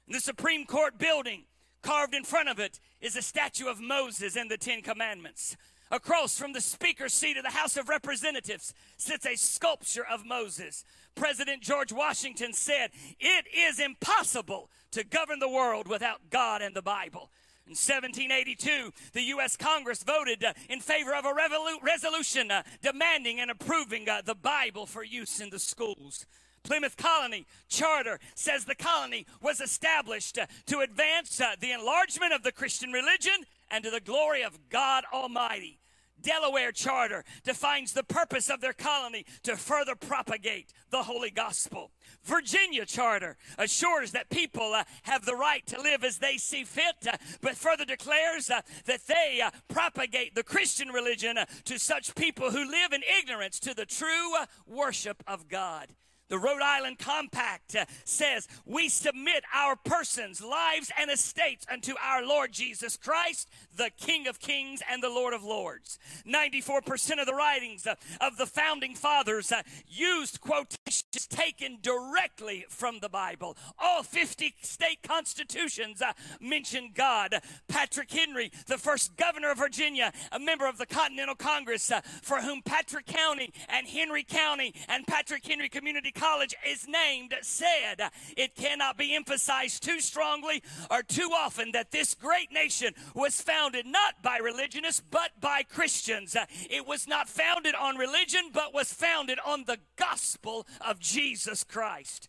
[0.07, 1.43] The Supreme Court building
[1.81, 5.55] Carved in front of it is a statue of Moses and the Ten Commandments.
[5.91, 10.83] Across from the speaker's seat of the House of Representatives sits a sculpture of Moses.
[11.15, 16.81] President George Washington said, It is impossible to govern the world without God and the
[16.81, 17.31] Bible.
[17.69, 19.55] In 1782, the U.S.
[19.55, 24.33] Congress voted uh, in favor of a revolu- resolution uh, demanding and approving uh, the
[24.33, 26.25] Bible for use in the schools.
[26.63, 32.91] Plymouth Colony Charter says the colony was established to advance the enlargement of the Christian
[32.91, 35.79] religion and to the glory of God Almighty.
[36.21, 41.91] Delaware Charter defines the purpose of their colony to further propagate the Holy Gospel.
[42.23, 46.95] Virginia Charter assures that people uh, have the right to live as they see fit,
[47.07, 52.15] uh, but further declares uh, that they uh, propagate the Christian religion uh, to such
[52.15, 55.87] people who live in ignorance to the true uh, worship of God.
[56.29, 62.25] The Rhode Island Compact uh, says we submit our persons, lives, and estates unto our
[62.25, 65.97] Lord Jesus Christ, the King of Kings and the Lord of Lords.
[66.27, 72.99] 94% of the writings uh, of the founding fathers uh, used quotations taken directly from
[72.99, 73.57] the Bible.
[73.79, 76.01] All 50 state constitutions
[76.39, 77.35] mention God.
[77.67, 81.91] Patrick Henry, the first governor of Virginia, a member of the Continental Congress,
[82.21, 88.11] for whom Patrick County and Henry County and Patrick Henry Community College is named, said,
[88.35, 93.85] It cannot be emphasized too strongly or too often that this great nation was founded
[93.85, 96.35] not by religionists but by Christians.
[96.69, 102.27] It was not founded on religion but was founded on the gospel of Jesus Christ.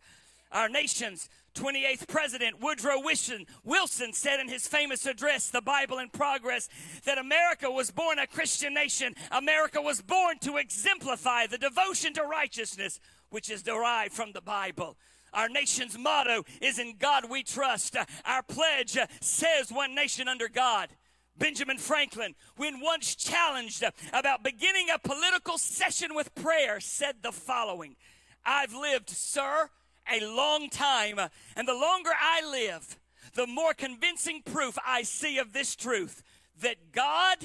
[0.53, 6.69] Our nation's 28th president Woodrow Wilson, said in his famous address, The Bible in Progress,
[7.05, 9.15] that America was born a Christian nation.
[9.33, 13.01] America was born to exemplify the devotion to righteousness
[13.31, 14.97] which is derived from the Bible.
[15.33, 17.97] Our nation's motto is In God We Trust.
[18.25, 20.91] Our pledge says One Nation Under God.
[21.39, 23.83] Benjamin Franklin, when once challenged
[24.13, 27.97] about beginning a political session with prayer, said the following
[28.45, 29.71] I've lived, sir,
[30.11, 31.19] a long time,
[31.57, 32.99] and the longer I live,
[33.35, 36.23] the more convincing proof I see of this truth
[36.61, 37.39] that God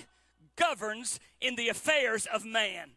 [0.56, 2.92] governs in the affairs of man.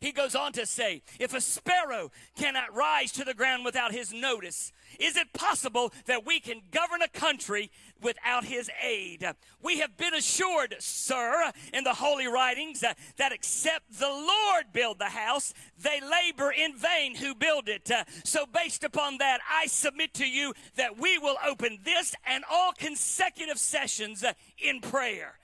[0.00, 4.14] He goes on to say, if a sparrow cannot rise to the ground without his
[4.14, 7.70] notice, is it possible that we can govern a country
[8.00, 9.26] without his aid?
[9.62, 14.98] We have been assured, sir, in the holy writings uh, that except the Lord build
[14.98, 17.90] the house, they labor in vain who build it.
[17.90, 22.42] Uh, so, based upon that, I submit to you that we will open this and
[22.50, 25.38] all consecutive sessions uh, in prayer.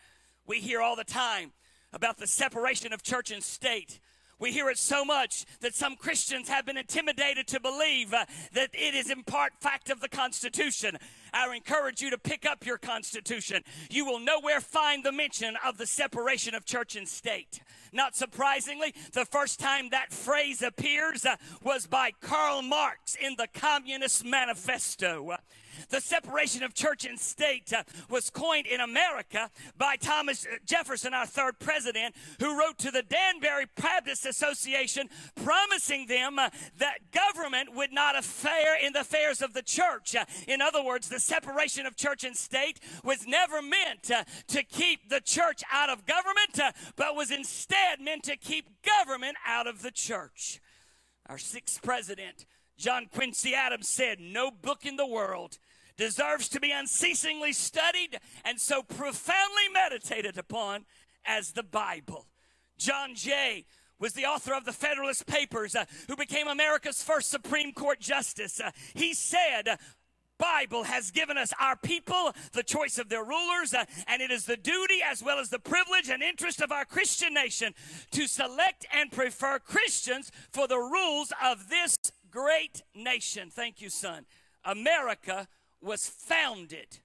[0.47, 1.53] We hear all the time
[1.93, 4.01] about the separation of church and state.
[4.39, 8.71] We hear it so much that some Christians have been intimidated to believe uh, that
[8.75, 10.99] it is in part fact of the Constitution.
[11.37, 13.63] I encourage you to pick up your Constitution.
[13.91, 17.61] You will nowhere find the mention of the separation of church and state.
[17.93, 23.49] Not surprisingly, the first time that phrase appears uh, was by Karl Marx in the
[23.53, 25.31] Communist Manifesto.
[25.31, 25.37] Uh,
[25.91, 31.27] the separation of church and state uh, was coined in America by Thomas Jefferson, our
[31.27, 37.93] third president, who wrote to the Danbury Baptist Association promising them uh, that government would
[37.93, 40.15] not affair in the affairs of the church.
[40.15, 44.11] Uh, in other words, the separation of church and state was never meant
[44.49, 49.37] to keep the church out of government, uh, but was instead meant to keep government
[49.47, 50.61] out of the church.
[51.29, 52.47] Our sixth president,
[52.79, 55.59] John Quincy Adams, said, No book in the world
[55.97, 60.85] deserves to be unceasingly studied and so profoundly meditated upon
[61.25, 62.27] as the Bible.
[62.79, 63.67] John Jay
[63.99, 68.61] was the author of the Federalist Papers, uh, who became America's first Supreme Court justice.
[68.61, 69.79] Uh, he said,
[70.39, 74.45] Bible has given us our people the choice of their rulers, uh, and it is
[74.45, 77.75] the duty as well as the privilege and interest of our Christian nation
[78.11, 81.97] to select and prefer Christians for the rules of this
[82.31, 83.51] great nation.
[83.51, 84.27] Thank you, son.
[84.65, 85.49] America
[85.81, 86.99] was founded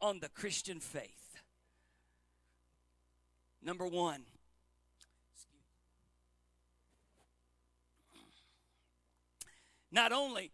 [0.00, 1.42] on the Christian faith.
[3.62, 4.22] Number one.
[9.90, 10.50] Not only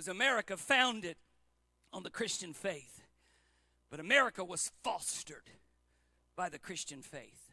[0.00, 1.16] was America founded
[1.92, 3.02] on the Christian faith,
[3.90, 5.50] but America was fostered
[6.34, 7.52] by the Christian faith.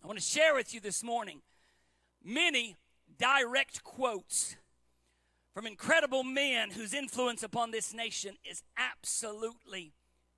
[0.00, 1.40] I want to share with you this morning
[2.24, 2.76] many
[3.18, 4.54] direct quotes
[5.52, 9.92] from incredible men whose influence upon this nation is absolutely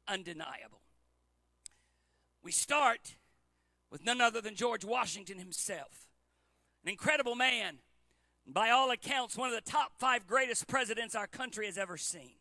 [0.09, 0.81] undeniable.
[2.43, 3.17] We start
[3.91, 6.07] with none other than George Washington himself,
[6.83, 7.81] an incredible man,
[8.47, 12.33] by all accounts, one of the top five greatest presidents our country has ever seen.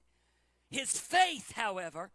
[0.70, 2.12] His faith, however,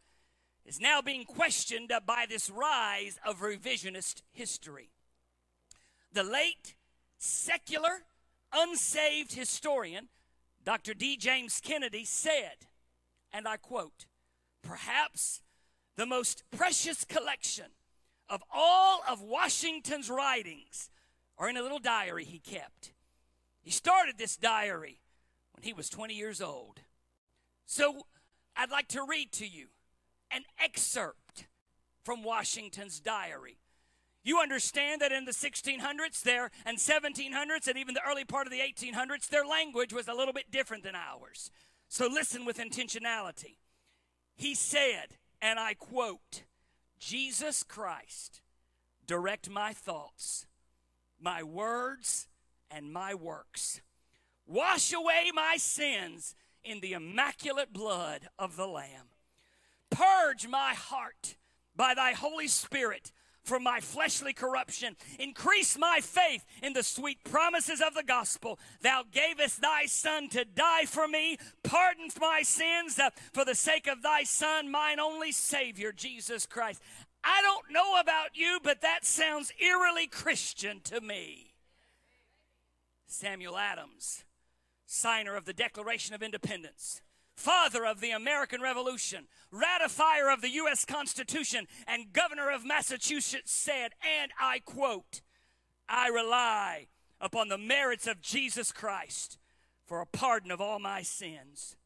[0.65, 4.91] is now being questioned by this rise of revisionist history.
[6.13, 6.75] The late
[7.19, 8.05] secular,
[8.53, 10.09] unsaved historian
[10.65, 10.95] Dr.
[10.95, 11.17] D.
[11.17, 12.67] James Kennedy said,
[13.33, 14.07] and I quote,
[14.63, 15.43] perhaps
[15.97, 17.67] the most precious collection
[18.31, 20.89] of all of Washington's writings
[21.37, 22.94] are in a little diary he kept.
[23.65, 25.01] He started this diary
[25.53, 26.81] when he was 20 years old.
[27.65, 28.07] So
[28.55, 29.69] I'd like to read to you
[30.31, 31.47] an excerpt
[32.05, 33.57] from Washington's diary.
[34.23, 38.53] You understand that in the 1600s there and 1700s and even the early part of
[38.53, 41.51] the 1800s, their language was a little bit different than ours.
[41.89, 43.57] So listen with intentionality.
[44.37, 46.45] He said, and I quote,
[46.99, 48.43] Jesus Christ,
[49.07, 50.47] direct my thoughts,
[51.19, 52.29] my words,
[52.75, 53.81] and my works.
[54.47, 56.35] Wash away my sins
[56.65, 59.11] in the immaculate blood of the Lamb.
[59.91, 61.37] Purge my heart
[61.77, 63.13] by thy Holy Spirit
[63.45, 64.97] from my fleshly corruption.
[65.19, 68.59] Increase my faith in the sweet promises of the gospel.
[68.81, 71.37] Thou gavest thy Son to die for me.
[71.63, 76.83] Pardon my sins uh, for the sake of thy Son, mine only Savior, Jesus Christ.
[77.23, 81.54] I don't know about you, but that sounds eerily Christian to me.
[83.15, 84.25] Samuel Adams,
[84.87, 87.01] signer of the Declaration of Independence
[87.37, 90.85] father of the American Revolution, ratifier of the U.S.
[90.85, 95.21] Constitution, and governor of Massachusetts, said, and I quote,
[95.89, 96.87] I rely
[97.21, 99.39] upon the merits of Jesus Christ
[99.85, 101.77] for a pardon of all my sins.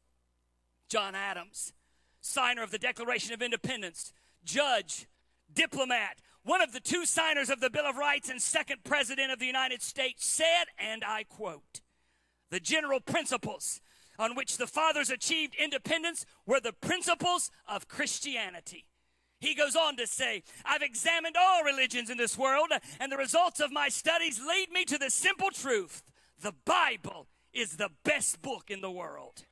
[0.89, 1.73] John Adams,
[2.21, 4.13] signer of the Declaration of Independence,
[4.45, 5.07] judge,
[5.53, 9.39] diplomat, one of the two signers of the Bill of Rights and second president of
[9.39, 11.81] the United States, said, and I quote,
[12.51, 13.81] the general principles
[14.19, 18.86] on which the fathers achieved independence were the principles of Christianity.
[19.40, 23.60] He goes on to say, I've examined all religions in this world, and the results
[23.60, 26.02] of my studies lead me to the simple truth
[26.40, 29.44] the Bible is the best book in the world.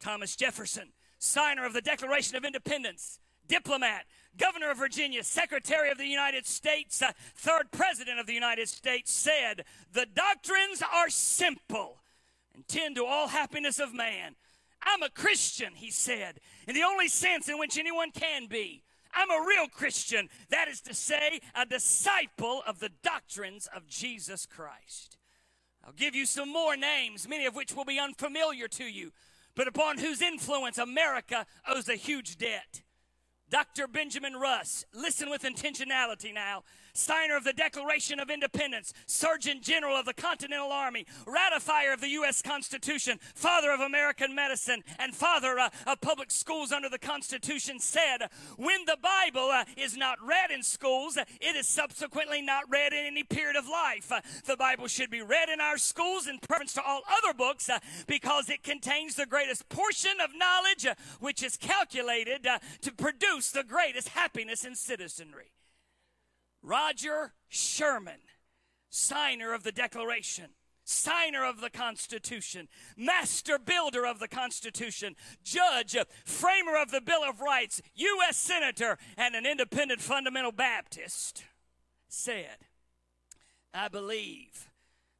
[0.00, 3.18] Thomas Jefferson, signer of the Declaration of Independence,
[3.48, 4.04] diplomat,
[4.36, 9.12] governor of Virginia, secretary of the United States, uh, third president of the United States,
[9.12, 11.98] said, The doctrines are simple
[12.54, 14.36] and tend to all happiness of man.
[14.82, 18.82] I'm a Christian, he said, in the only sense in which anyone can be.
[19.12, 24.44] I'm a real Christian, that is to say, a disciple of the doctrines of Jesus
[24.46, 25.16] Christ.
[25.84, 29.12] I'll give you some more names, many of which will be unfamiliar to you,
[29.54, 32.82] but upon whose influence America owes a huge debt.
[33.48, 33.86] Dr.
[33.86, 36.64] Benjamin Rush, listen with intentionality now,
[36.94, 42.08] signer of the Declaration of Independence, Surgeon General of the Continental Army, ratifier of the
[42.10, 42.42] U.S.
[42.42, 48.28] Constitution, father of American medicine, and father uh, of public schools under the Constitution, said,
[48.56, 53.04] When the Bible uh, is not read in schools, it is subsequently not read in
[53.04, 54.10] any period of life.
[54.10, 57.68] Uh, the Bible should be read in our schools in preference to all other books
[57.68, 62.92] uh, because it contains the greatest portion of knowledge uh, which is calculated uh, to
[62.92, 65.52] produce the greatest happiness in citizenry.
[66.62, 68.20] Roger Sherman,
[68.90, 70.50] signer of the Declaration,
[70.84, 77.40] signer of the Constitution, master builder of the Constitution, judge, framer of the Bill of
[77.40, 78.36] Rights, U.S.
[78.36, 81.44] Senator, and an independent fundamental Baptist,
[82.08, 82.58] said,
[83.74, 84.70] I believe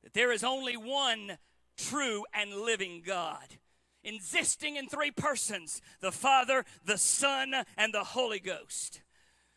[0.03, 1.39] that there is only one
[1.77, 3.59] true and living God,
[4.07, 9.03] existing in three persons the Father, the Son, and the Holy Ghost.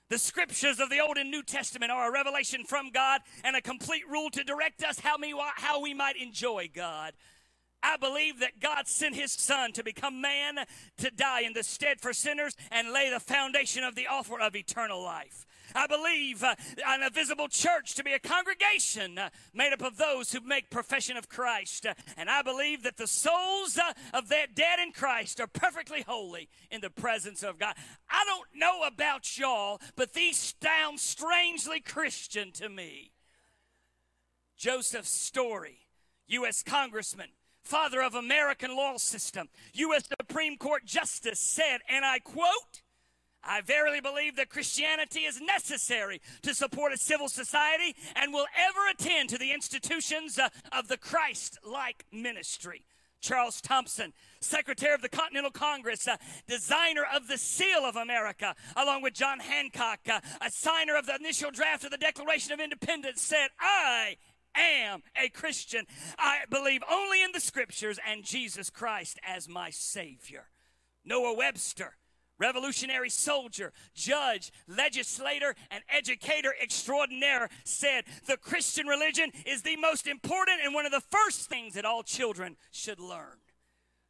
[0.10, 3.62] The scriptures of the Old and New Testament are a revelation from God and a
[3.62, 7.14] complete rule to direct us how we, how we might enjoy God.
[7.84, 10.60] I believe that God sent his son to become man
[10.98, 14.56] to die in the stead for sinners and lay the foundation of the offer of
[14.56, 15.46] eternal life.
[15.76, 16.56] I believe uh,
[16.96, 20.70] in a visible church to be a congregation uh, made up of those who make
[20.70, 21.86] profession of Christ.
[22.18, 26.50] And I believe that the souls uh, of that dead in Christ are perfectly holy
[26.72, 27.76] in the presence of God.
[28.10, 33.12] I don't know about y'all, but these sound strangely Christian to me.
[34.58, 35.88] Joseph Story,
[36.28, 36.64] U.S.
[36.64, 37.30] Congressman,
[37.64, 40.04] father of American law system, U.S.
[40.20, 42.82] Supreme Court Justice, said, and I quote,
[43.44, 48.80] I verily believe that Christianity is necessary to support a civil society and will ever
[48.92, 52.84] attend to the institutions uh, of the Christ like ministry.
[53.22, 56.18] Charles Thomson, Secretary of the Continental Congress, uh,
[56.48, 61.16] designer of the Seal of America, along with John Hancock, uh, a signer of the
[61.16, 64.18] initial draft of the Declaration of Independence, said, I
[64.56, 65.86] am a Christian.
[66.18, 70.46] I believe only in the scriptures and Jesus Christ as my Savior.
[71.04, 71.96] Noah Webster,
[72.40, 80.62] revolutionary soldier, judge, legislator, and educator extraordinaire, said the Christian religion is the most important
[80.64, 83.38] and one of the first things that all children should learn.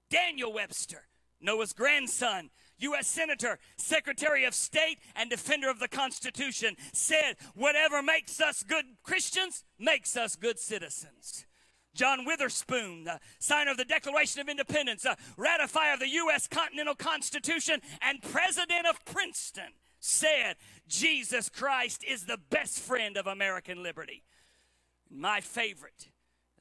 [0.10, 1.08] Daniel Webster,
[1.42, 2.50] Noah's grandson,
[2.80, 3.08] U.S.
[3.08, 9.64] Senator, Secretary of State, and Defender of the Constitution, said, Whatever makes us good Christians
[9.78, 11.46] makes us good citizens.
[12.00, 16.48] John Witherspoon, the signer of the Declaration of Independence, a ratifier of the U.S.
[16.48, 20.56] Continental Constitution, and president of Princeton, said,
[20.88, 24.24] Jesus Christ is the best friend of American liberty.
[25.12, 26.08] My favorite,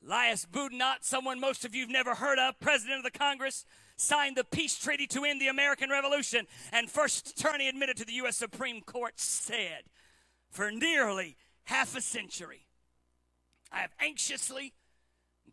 [0.04, 3.64] Elias Boudinot, someone most of you have never heard of, president of the Congress,
[3.96, 8.14] signed the peace treaty to end the American Revolution, and first attorney admitted to the
[8.14, 8.36] U.S.
[8.36, 9.84] Supreme Court said,
[10.50, 12.66] for nearly half a century,
[13.70, 14.72] I have anxiously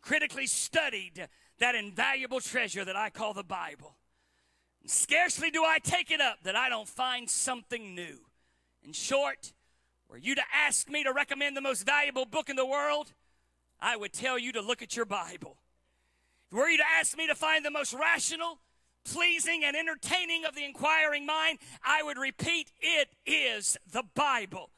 [0.00, 1.28] critically studied
[1.58, 3.96] that invaluable treasure that I call the Bible.
[4.86, 8.18] Scarcely do I take it up that I don't find something new.
[8.84, 9.52] In short,
[10.08, 13.12] were you to ask me to recommend the most valuable book in the world,
[13.80, 15.56] I would tell you to look at your Bible.
[16.52, 18.60] Were you to ask me to find the most rational,
[19.04, 24.70] pleasing, and entertaining of the inquiring mind, I would repeat, it is the Bible.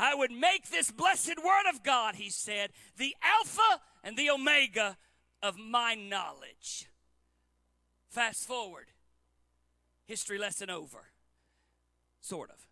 [0.00, 4.96] I would make this blessed word of God, he said, the Alpha and the Omega
[5.42, 6.86] of my knowledge.
[8.08, 8.86] Fast forward,
[10.06, 11.10] history lesson over.
[12.22, 12.66] Sort of.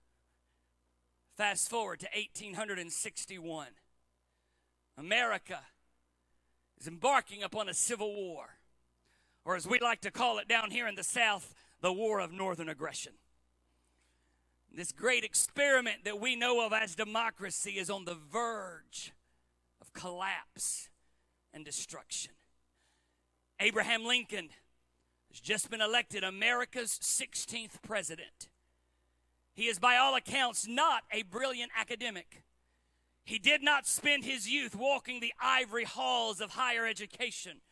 [1.36, 3.66] Fast forward to 1861.
[4.96, 5.60] America
[6.80, 8.56] is embarking upon a civil war,
[9.44, 12.32] or as we like to call it down here in the South, the War of
[12.32, 13.12] Northern Aggression.
[14.72, 19.12] This great experiment that we know of as democracy is on the verge
[19.80, 20.88] of collapse
[21.52, 22.32] and destruction.
[23.60, 24.50] Abraham Lincoln
[25.30, 28.48] has just been elected America's 16th president.
[29.52, 32.44] He is, by all accounts, not a brilliant academic.
[33.24, 37.62] He did not spend his youth walking the ivory halls of higher education,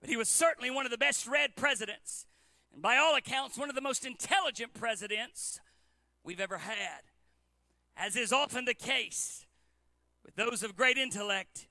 [0.00, 2.26] but he was certainly one of the best read presidents,
[2.72, 5.60] and by all accounts, one of the most intelligent presidents
[6.24, 7.02] we've ever had.
[7.96, 9.46] As is often the case
[10.24, 11.68] with those of great intellect,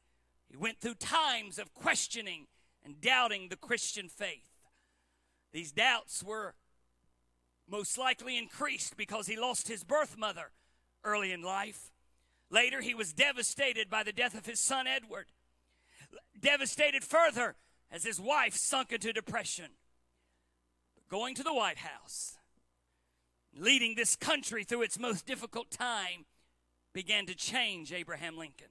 [0.50, 2.48] he went through times of questioning
[2.84, 4.50] and doubting the Christian faith.
[5.54, 6.56] These doubts were
[7.70, 10.52] most likely increased because he lost his birth mother
[11.04, 11.92] early in life.
[12.50, 15.28] Later, he was devastated by the death of his son Edward.
[16.40, 17.56] Devastated further
[17.90, 19.72] as his wife sunk into depression.
[20.96, 22.38] But going to the White House,
[23.56, 26.26] leading this country through its most difficult time,
[26.94, 28.68] began to change Abraham Lincoln.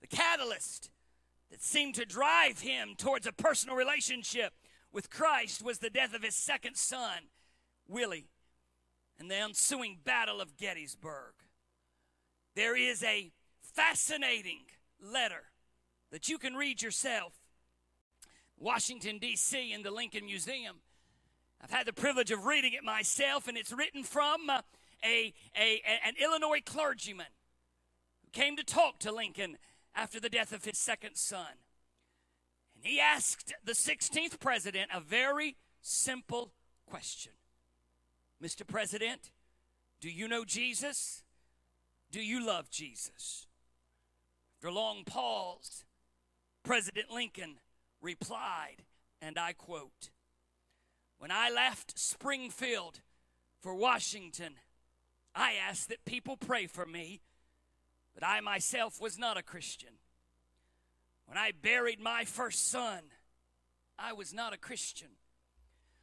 [0.00, 0.90] The catalyst
[1.50, 4.52] that seemed to drive him towards a personal relationship
[4.92, 7.28] with Christ was the death of his second son,
[7.88, 8.28] Willie,
[9.18, 11.34] and the ensuing Battle of Gettysburg.
[12.54, 13.32] There is a
[13.62, 14.62] fascinating
[15.00, 15.44] letter
[16.10, 17.34] that you can read yourself.
[18.58, 20.76] Washington, D.C., in the Lincoln Museum.
[21.62, 24.62] I've had the privilege of reading it myself, and it's written from uh,
[25.04, 27.26] a, a, an Illinois clergyman
[28.24, 29.58] who came to talk to Lincoln
[29.94, 31.58] after the death of his second son.
[32.74, 36.52] And he asked the 16th president a very simple
[36.86, 37.32] question
[38.42, 38.66] Mr.
[38.66, 39.32] President,
[40.00, 41.24] do you know Jesus?
[42.10, 43.46] Do you love Jesus?
[44.56, 45.84] After a long pause,
[46.62, 47.56] President Lincoln
[48.00, 48.84] replied,
[49.20, 50.08] and I quote
[51.20, 53.00] When I left Springfield
[53.60, 54.54] for Washington,
[55.34, 57.20] I asked that people pray for me,
[58.14, 59.90] but I myself was not a Christian.
[61.26, 63.00] When I buried my first son,
[63.98, 65.08] I was not a Christian.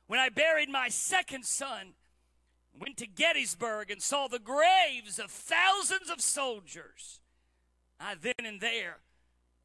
[0.05, 1.93] When I buried my second son,
[2.79, 7.21] went to Gettysburg and saw the graves of thousands of soldiers,
[7.99, 8.97] I then and there,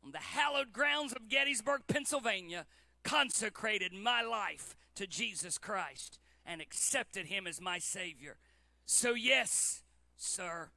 [0.02, 2.64] on the hallowed grounds of Gettysburg, Pennsylvania,
[3.04, 8.36] consecrated my life to Jesus Christ and accepted him as my Savior.
[8.84, 9.82] So, yes,
[10.16, 10.70] sir,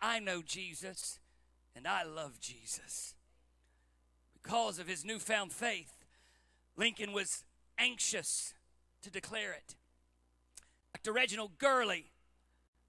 [0.00, 1.18] I know Jesus
[1.74, 3.14] and I love Jesus.
[4.42, 6.04] Because of his newfound faith,
[6.76, 7.44] Lincoln was
[7.78, 8.54] anxious
[9.02, 9.76] to declare it.
[10.94, 11.12] Dr.
[11.12, 12.12] Reginald Gurley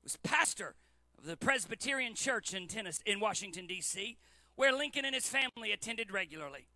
[0.03, 0.75] was pastor
[1.17, 4.17] of the Presbyterian Church in, Tennessee, in Washington, D.C.,
[4.55, 6.67] where Lincoln and his family attended regularly.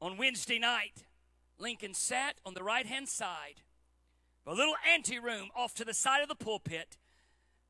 [0.00, 1.04] On Wednesday night,
[1.62, 3.62] Lincoln sat on the right hand side
[4.44, 6.98] of a little anteroom off to the side of the pulpit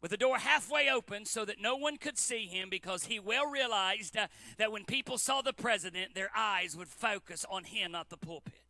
[0.01, 3.49] with the door halfway open so that no one could see him because he well
[3.49, 8.09] realized uh, that when people saw the president, their eyes would focus on him, not
[8.09, 8.65] the pulpit.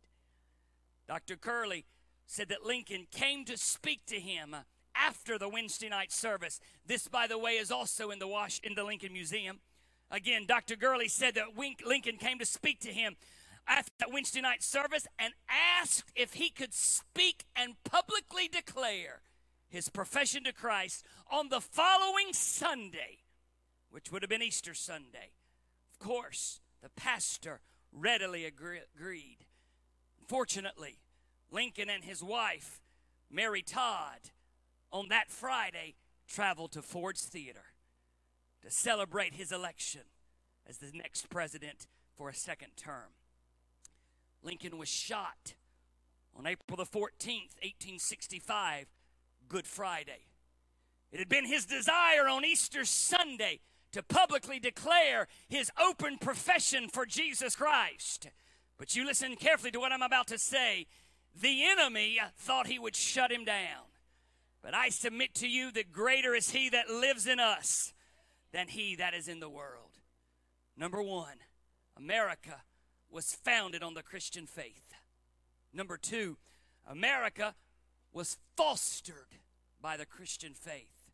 [1.07, 1.37] Dr.
[1.37, 1.85] Gurley
[2.27, 4.55] said that Lincoln came to speak to him
[4.93, 6.59] after the Wednesday night service.
[6.85, 9.61] This, by the way, is also in the Wash in the Lincoln Museum.
[10.11, 10.75] Again, Dr.
[10.75, 13.15] Gurley said that Lincoln came to speak to him
[13.67, 15.33] after that Wednesday night service and
[15.81, 19.21] asked if he could speak and publicly declare
[19.69, 23.23] his profession to Christ on the following Sunday,
[23.89, 25.31] which would have been Easter Sunday.
[25.93, 27.61] Of course, the pastor
[27.91, 29.45] readily agreed.
[30.27, 30.99] Fortunately,
[31.51, 32.81] Lincoln and his wife,
[33.31, 34.31] Mary Todd,
[34.91, 35.95] on that Friday
[36.27, 37.65] traveled to Ford's Theater
[38.61, 40.03] to celebrate his election
[40.67, 43.15] as the next president for a second term.
[44.43, 45.53] Lincoln was shot
[46.35, 48.87] on April the 14th, 1865,
[49.47, 50.27] Good Friday.
[51.11, 53.59] It had been his desire on Easter Sunday
[53.91, 58.29] to publicly declare his open profession for Jesus Christ.
[58.77, 60.87] But you listen carefully to what I'm about to say.
[61.39, 63.85] The enemy thought he would shut him down.
[64.63, 67.93] But I submit to you that greater is he that lives in us
[68.51, 69.99] than he that is in the world.
[70.75, 71.37] Number one,
[71.95, 72.61] America
[73.13, 74.93] was founded on the Christian faith.
[75.71, 76.37] Number two,
[76.89, 77.55] America
[78.11, 79.37] was fostered
[79.81, 81.11] by the Christian faith.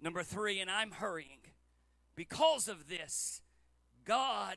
[0.00, 1.40] Number three, and I'm hurrying,
[2.14, 3.40] because of this,
[4.04, 4.56] God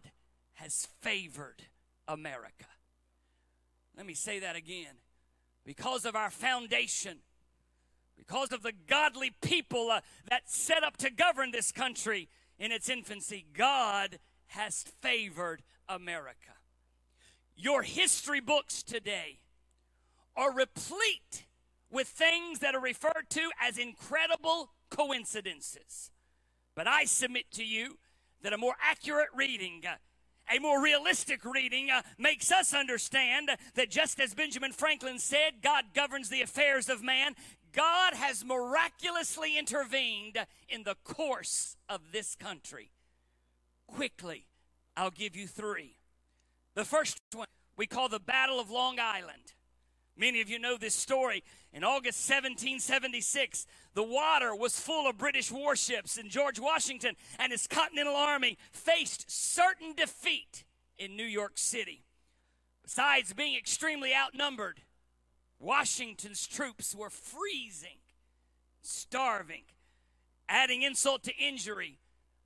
[0.53, 1.63] has favored
[2.07, 2.65] America.
[3.95, 4.97] Let me say that again.
[5.65, 7.17] Because of our foundation,
[8.15, 12.29] because of the godly people uh, that set up to govern this country
[12.59, 16.56] in its infancy, God has favored America.
[17.59, 19.39] Your history books today
[20.35, 21.47] are replete
[21.89, 26.11] with things that are referred to as incredible coincidences.
[26.75, 27.97] But I submit to you
[28.43, 29.81] that a more accurate reading,
[30.53, 35.85] a more realistic reading, uh, makes us understand that just as Benjamin Franklin said, God
[35.95, 37.33] governs the affairs of man,
[37.71, 40.37] God has miraculously intervened
[40.69, 42.91] in the course of this country.
[43.87, 44.45] Quickly,
[44.95, 45.96] I'll give you three.
[46.77, 49.55] The first one we call the Battle of Long Island.
[50.15, 51.43] Many of you know this story.
[51.73, 57.65] In August 1776, the water was full of British warships, and George Washington and his
[57.65, 60.65] Continental Army faced certain defeat
[60.99, 62.03] in New York City.
[62.83, 64.81] Besides being extremely outnumbered,
[65.57, 68.01] Washington's troops were freezing,
[68.83, 69.63] starving,
[70.47, 71.97] adding insult to injury.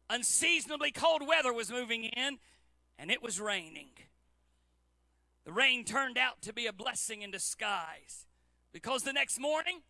[0.09, 2.37] Unseasonably cold weather was moving in,
[2.97, 3.89] and it was raining.
[5.45, 8.27] The rain turned out to be a blessing in disguise
[8.71, 9.81] because the next morning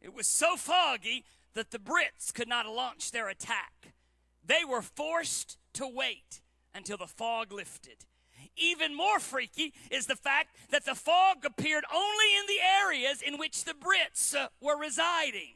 [0.00, 3.94] it was so foggy that the Brits could not launch their attack.
[4.44, 6.42] They were forced to wait
[6.74, 8.04] until the fog lifted.
[8.56, 13.38] Even more freaky is the fact that the fog appeared only in the areas in
[13.38, 15.54] which the Brits uh, were residing.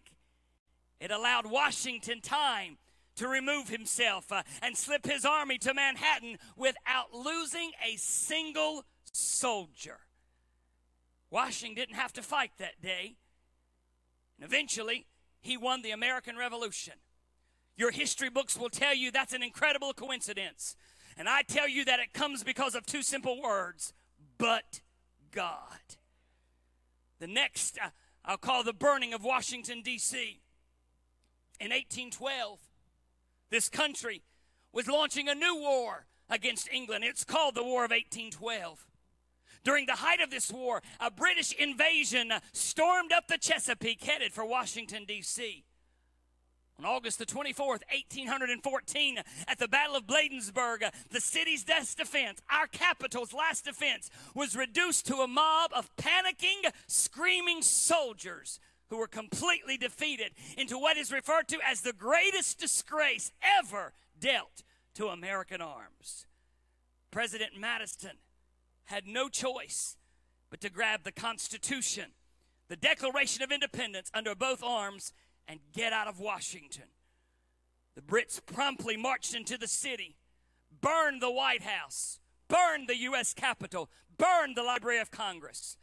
[1.01, 2.79] It allowed Washington time
[3.17, 9.99] to remove himself uh, and slip his army to Manhattan without losing a single soldier.
[11.31, 13.17] Washington didn't have to fight that day.
[14.37, 15.07] And eventually,
[15.41, 16.95] he won the American Revolution.
[17.77, 20.77] Your history books will tell you that's an incredible coincidence.
[21.17, 23.93] And I tell you that it comes because of two simple words
[24.39, 24.81] but
[25.33, 25.97] God.
[27.19, 27.91] The next, uh,
[28.25, 30.41] I'll call the burning of Washington, D.C.
[31.61, 32.61] In 1812,
[33.51, 34.23] this country
[34.73, 37.05] was launching a new war against England.
[37.05, 38.87] It's called the War of 1812.
[39.65, 44.45] During the height of this war, a British invasion stormed up the Chesapeake headed for
[44.45, 45.65] Washington, D.C.
[46.79, 49.19] On August the 24th, 1814,
[49.49, 55.05] at the Battle of Bladensburg, the city's best defense, our capital's last defense, was reduced
[55.07, 58.61] to a mob of panicking, screaming soldiers
[58.91, 64.63] who were completely defeated into what is referred to as the greatest disgrace ever dealt
[64.95, 66.27] to American arms.
[67.11, 68.19] President Madison
[68.89, 69.97] had no choice
[70.51, 72.13] but to grab the Constitution,
[72.69, 75.13] the Declaration of Independence under both arms,
[75.47, 76.89] and get out of Washington.
[77.95, 80.17] The Brits promptly marched into the city,
[80.81, 83.35] burned the White House, burned the U.S.
[83.35, 85.77] Capitol, burned the Library of Congress.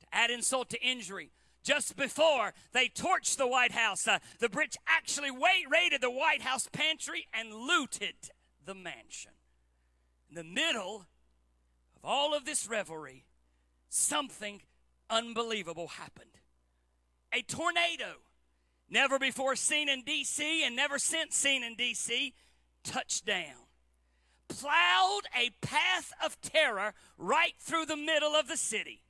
[0.00, 1.30] To add insult to injury,
[1.62, 6.42] just before they torched the White House, uh, the Brits actually wa- raided the White
[6.42, 8.30] House pantry and looted
[8.64, 9.32] the mansion.
[10.28, 11.06] In the middle
[12.02, 13.24] of all of this revelry,
[13.88, 14.62] something
[15.08, 16.30] unbelievable happened.
[17.32, 18.16] A tornado,
[18.88, 20.64] never before seen in D.C.
[20.64, 22.34] and never since seen in D.C.,
[22.82, 23.66] touched down,
[24.48, 29.02] plowed a path of terror right through the middle of the city,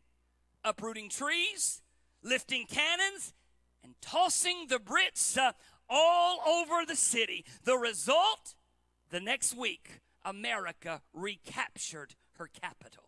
[0.64, 1.82] uprooting trees,
[2.22, 3.32] lifting cannons,
[3.82, 5.52] and tossing the Brits uh,
[5.88, 7.44] all over the city.
[7.64, 8.54] The result,
[9.10, 13.04] the next week, America recaptured her capital.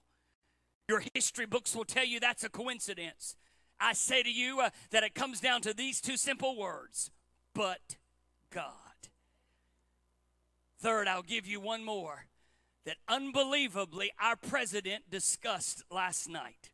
[0.89, 3.35] Your history books will tell you that's a coincidence.
[3.81, 7.11] I say to you uh, that it comes down to these two simple words
[7.55, 7.97] but
[8.51, 8.73] God.
[10.79, 12.27] Third, I'll give you one more
[12.85, 16.71] that unbelievably our president discussed last night.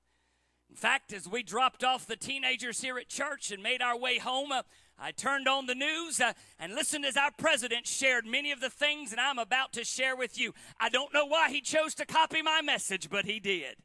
[0.71, 4.19] In fact, as we dropped off the teenagers here at church and made our way
[4.19, 4.63] home, uh,
[4.99, 8.71] I turned on the news uh, and listened as our president shared many of the
[8.71, 10.55] things that I'm about to share with you.
[10.81, 13.77] I don't know why he chose to copy my message, but he did.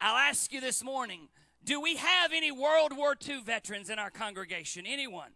[0.00, 1.28] I'll ask you this morning
[1.62, 4.86] do we have any World War II veterans in our congregation?
[4.86, 5.32] Anyone?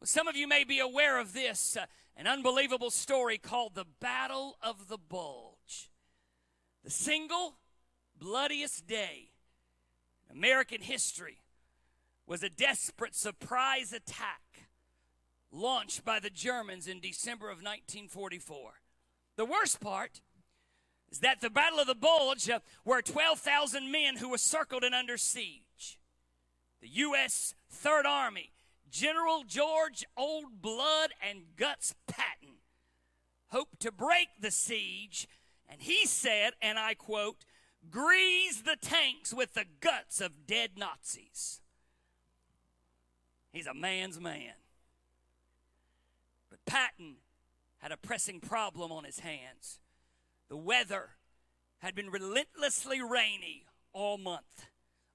[0.00, 1.86] Well, some of you may be aware of this uh,
[2.16, 5.90] an unbelievable story called the Battle of the Bulge.
[6.82, 7.56] The single
[8.18, 9.30] bloodiest day
[10.28, 11.39] in American history
[12.26, 14.68] was a desperate surprise attack
[15.52, 18.80] launched by the Germans in December of 1944.
[19.36, 20.20] The worst part
[21.10, 24.94] is that the Battle of the Bulge uh, were 12,000 men who were circled and
[24.94, 25.98] under siege.
[26.80, 27.54] The U.S.
[27.68, 28.52] Third Army,
[28.90, 32.56] General George Old Blood and Guts Patton,
[33.48, 35.28] hoped to break the siege,
[35.68, 37.44] and he said, and I quote,
[37.90, 41.60] grease the tanks with the guts of dead Nazis.
[43.52, 44.52] He's a man's man.
[46.50, 47.16] But Patton
[47.78, 49.80] had a pressing problem on his hands.
[50.48, 51.10] The weather
[51.78, 54.66] had been relentlessly rainy all month.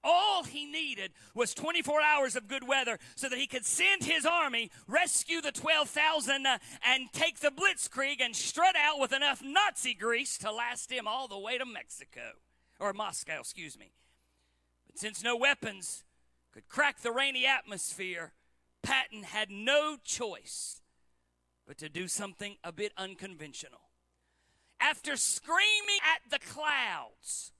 [0.03, 4.23] All he needed was 24 hours of good weather so that he could send his
[4.23, 9.95] army, rescue the 12,000, uh, and take the blitzkrieg and strut out with enough Nazi
[9.95, 12.33] grease to last him all the way to Mexico,
[12.79, 13.93] or Moscow, excuse me.
[14.85, 16.03] But since no weapons
[16.55, 18.31] could crack the rainy atmosphere,
[18.81, 20.81] Patton had no choice
[21.67, 23.81] but to do something a bit unconventional.
[24.79, 27.51] After screaming at the clouds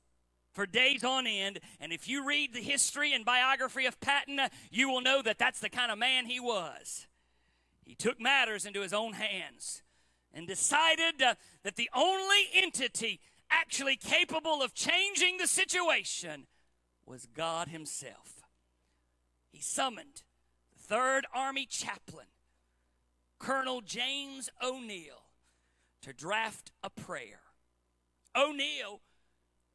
[0.54, 4.40] for days on end, and if you read the history and biography of Patton,
[4.72, 7.08] you will know that that's the kind of man he was.
[7.84, 9.84] He took matters into his own hands
[10.34, 13.20] and decided uh, that the only entity
[13.50, 16.48] actually capable of changing the situation
[17.06, 18.35] was God Himself.
[19.56, 20.24] He summoned
[20.74, 22.26] the Third Army chaplain,
[23.40, 25.30] Colonel James O'Neill,
[26.02, 27.40] to draft a prayer.
[28.36, 29.00] O'Neill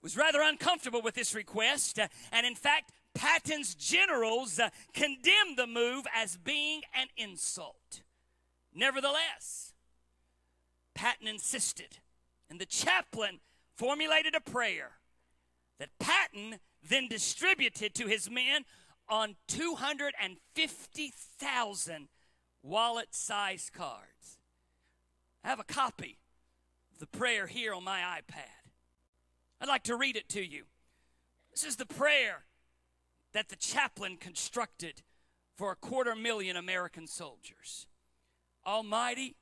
[0.03, 5.67] was rather uncomfortable with this request, uh, and in fact, Patton's generals uh, condemned the
[5.67, 8.03] move as being an insult.
[8.75, 9.73] Nevertheless,
[10.93, 12.01] Patton insisted,
[12.51, 13.41] and the chaplain
[13.77, 14.99] formulated a prayer
[15.79, 18.67] that Patton then distributed to his men
[19.11, 22.09] on 250,000
[22.63, 24.39] wallet sized cards.
[25.43, 26.19] I have a copy
[26.93, 28.73] of the prayer here on my iPad.
[29.61, 30.65] I'd like to read it to you.
[31.51, 32.45] This is the prayer
[33.33, 35.03] that the chaplain constructed
[35.57, 37.87] for a quarter million American soldiers.
[38.67, 39.37] Almighty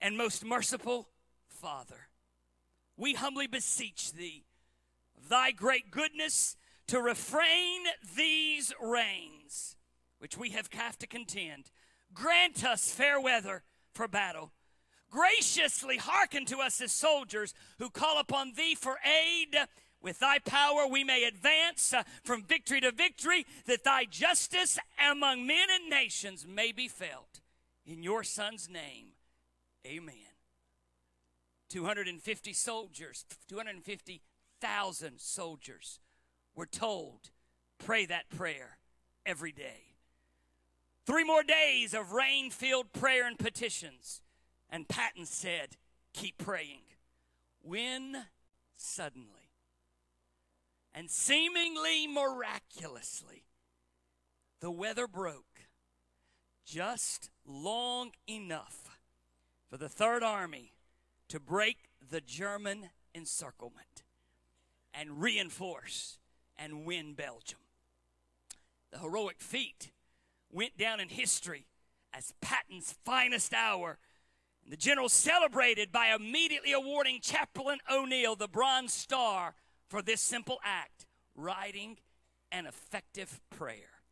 [0.00, 1.08] and most merciful
[1.48, 2.08] Father,
[2.96, 4.44] we humbly beseech thee
[5.28, 6.56] thy great goodness
[6.88, 7.82] to refrain
[8.16, 9.76] these rains,
[10.18, 11.70] which we have have to contend.
[12.12, 13.62] Grant us fair weather
[13.94, 14.52] for battle.
[15.10, 19.56] Graciously hearken to us as soldiers who call upon thee for aid.
[20.00, 24.78] With thy power we may advance uh, from victory to victory, that thy justice
[25.10, 27.40] among men and nations may be felt.
[27.84, 29.08] In your Son's name,
[29.86, 30.14] amen.
[31.70, 36.00] 250 soldiers, 250,000 soldiers
[36.58, 37.30] were told,
[37.78, 38.78] pray that prayer
[39.24, 39.94] every day.
[41.06, 44.20] Three more days of rain filled prayer and petitions.
[44.68, 45.76] And Patton said,
[46.12, 46.80] keep praying.
[47.62, 48.24] When
[48.76, 49.52] suddenly
[50.92, 53.44] and seemingly miraculously,
[54.60, 55.60] the weather broke
[56.66, 58.98] just long enough
[59.70, 60.72] for the Third Army
[61.28, 64.02] to break the German encirclement
[64.92, 66.18] and reinforce
[66.58, 67.58] and win Belgium.
[68.90, 69.92] The heroic feat
[70.50, 71.66] went down in history
[72.12, 73.98] as Patton's finest hour.
[74.64, 79.54] And the general celebrated by immediately awarding Chaplain O'Neill the Bronze Star
[79.88, 81.98] for this simple act writing
[82.50, 84.02] an effective prayer.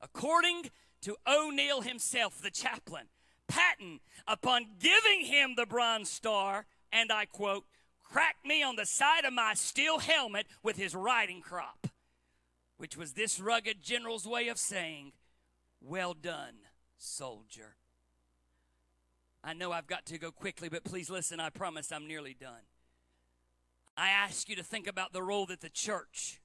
[0.00, 0.70] According
[1.02, 3.06] to O'Neill himself, the chaplain,
[3.48, 7.64] Patton, upon giving him the Bronze Star, and I quote,
[8.10, 11.86] cracked me on the side of my steel helmet with his riding crop,
[12.76, 15.12] which was this rugged general's way of saying,
[15.80, 16.54] Well done,
[16.96, 17.76] soldier.
[19.42, 22.66] I know I've got to go quickly, but please listen, I promise I'm nearly done.
[23.96, 26.40] I ask you to think about the role that the church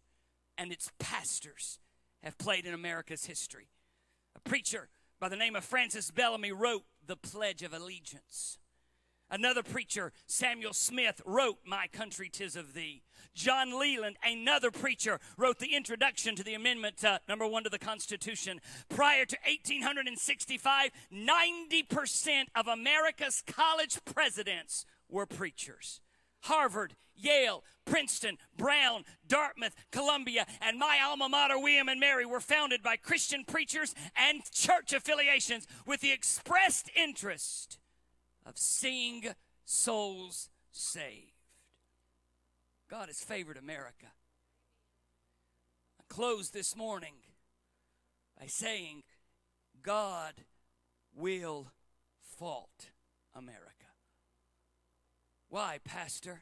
[0.57, 1.79] and its pastors
[2.23, 3.69] have played in America's history.
[4.35, 4.89] A preacher
[5.19, 8.59] by the name of Francis Bellamy wrote the Pledge of Allegiance.
[9.31, 13.01] Another preacher, Samuel Smith, wrote My Country Tis of Thee.
[13.33, 17.79] John Leland, another preacher, wrote the introduction to the amendment uh, number one to the
[17.79, 18.59] Constitution.
[18.89, 26.01] Prior to 1865, 90% of America's college presidents were preachers.
[26.41, 32.83] Harvard, Yale, Princeton, Brown, Dartmouth, Columbia, and my alma mater, William and Mary, were founded
[32.83, 37.77] by Christian preachers and church affiliations with the expressed interest
[38.45, 39.23] of seeing
[39.65, 41.31] souls saved.
[42.89, 44.07] God has favored America.
[45.99, 47.13] I close this morning
[48.39, 49.03] by saying,
[49.81, 50.33] God
[51.15, 51.71] will
[52.37, 52.89] fault
[53.33, 53.67] America.
[55.49, 56.41] Why, Pastor?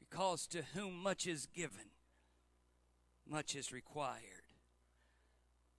[0.00, 1.90] Because to whom much is given,
[3.28, 4.42] much is required.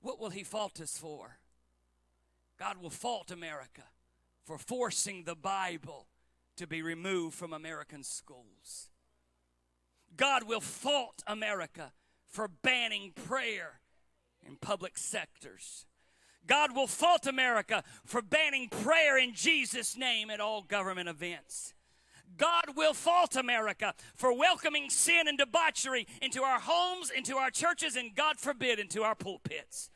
[0.02, 1.38] What will he fault us for?
[2.58, 3.84] God will fault America
[4.46, 6.08] for forcing the Bible
[6.58, 8.90] to be removed from American schools.
[10.16, 11.94] God will fault America
[12.28, 13.80] for banning prayer
[14.46, 15.86] in public sectors.
[16.46, 21.74] God will fault America for banning prayer in Jesus' name at all government events.
[22.38, 27.96] God will fault America for welcoming sin and debauchery into our homes, into our churches,
[27.96, 29.90] and God forbid, into our pulpits.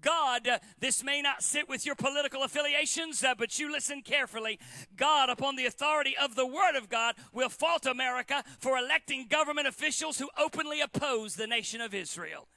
[0.00, 0.48] God,
[0.78, 4.58] this may not sit with your political affiliations, uh, but you listen carefully.
[4.96, 9.66] God, upon the authority of the Word of God, will fault America for electing government
[9.66, 12.48] officials who openly oppose the nation of Israel.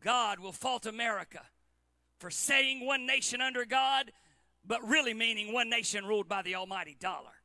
[0.00, 1.42] God will fault America
[2.18, 4.12] for saying one nation under God,
[4.64, 7.42] but really meaning one nation ruled by the almighty dollar.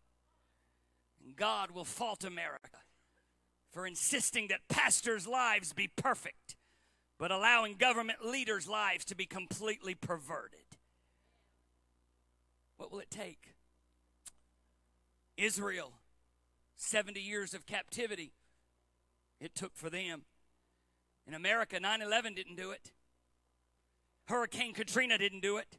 [1.35, 2.77] God will fault America
[3.71, 6.55] for insisting that pastors' lives be perfect
[7.23, 10.59] but allowing government leaders' lives to be completely perverted.
[12.75, 13.53] What will it take?
[15.37, 15.93] Israel,
[16.75, 18.33] 70 years of captivity,
[19.39, 20.23] it took for them.
[21.25, 22.91] In America, 9 11 didn't do it.
[24.25, 25.77] Hurricane Katrina didn't do it.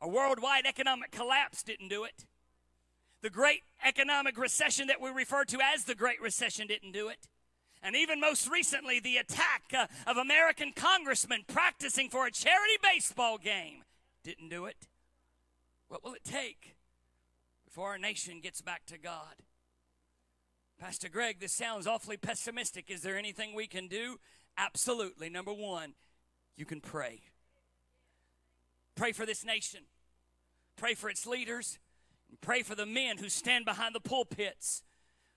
[0.00, 2.26] A worldwide economic collapse didn't do it.
[3.22, 7.26] The great economic recession that we refer to as the Great Recession didn't do it.
[7.84, 13.36] And even most recently, the attack uh, of American congressmen practicing for a charity baseball
[13.36, 13.82] game.
[14.24, 14.88] Didn't do it.
[15.88, 16.74] What will it take
[17.66, 19.34] before our nation gets back to God?
[20.80, 22.90] Pastor Greg, this sounds awfully pessimistic.
[22.90, 24.18] Is there anything we can do?
[24.56, 25.28] Absolutely.
[25.28, 25.92] Number one,
[26.56, 27.20] you can pray.
[28.94, 29.80] Pray for this nation,
[30.76, 31.78] pray for its leaders,
[32.40, 34.82] pray for the men who stand behind the pulpits.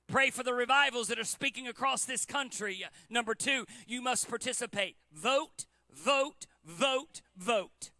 [0.07, 2.83] Pray for the revivals that are speaking across this country.
[3.09, 4.95] Number two, you must participate.
[5.11, 7.91] Vote, vote, vote, vote.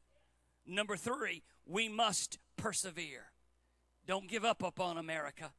[0.65, 3.31] Number three, we must persevere.
[4.05, 5.51] Don't give up upon America.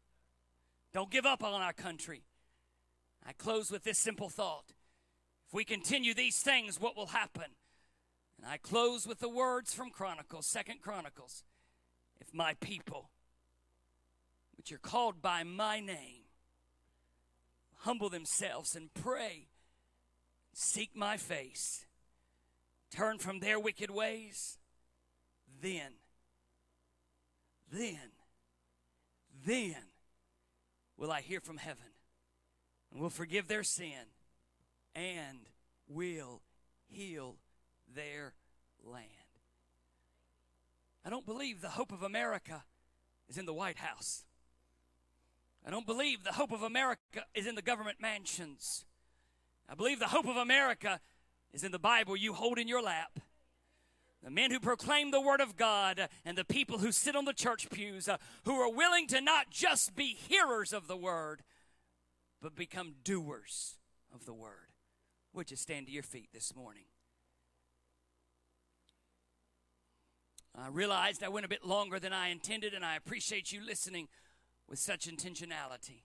[0.95, 2.23] Don't give up on our country.
[3.27, 4.73] I close with this simple thought.
[5.47, 7.51] If we continue these things, what will happen?
[8.39, 11.45] And I close with the words from Chronicles, Second Chronicles.
[12.21, 13.11] If my people,
[14.57, 16.18] which are called by my name,
[17.79, 19.49] humble themselves and pray,
[20.53, 21.87] seek my face,
[22.91, 24.59] turn from their wicked ways,
[25.61, 25.93] then,
[27.71, 28.13] then,
[29.47, 29.77] then
[30.97, 31.85] will I hear from heaven
[32.93, 34.13] and will forgive their sin
[34.95, 35.39] and
[35.89, 36.43] will
[36.89, 37.37] heal
[37.95, 38.35] their
[38.85, 39.05] land.
[41.05, 42.65] I don't believe the hope of America
[43.29, 44.25] is in the White House.
[45.67, 48.85] I don't believe the hope of America is in the government mansions.
[49.69, 51.01] I believe the hope of America
[51.53, 53.21] is in the Bible you hold in your lap.
[54.23, 57.33] The men who proclaim the Word of God and the people who sit on the
[57.33, 61.43] church pews uh, who are willing to not just be hearers of the Word,
[62.43, 63.77] but become doers
[64.13, 64.73] of the Word.
[65.35, 66.85] Would you stand to your feet this morning?
[70.57, 74.09] I realized I went a bit longer than I intended, and I appreciate you listening
[74.69, 76.03] with such intentionality.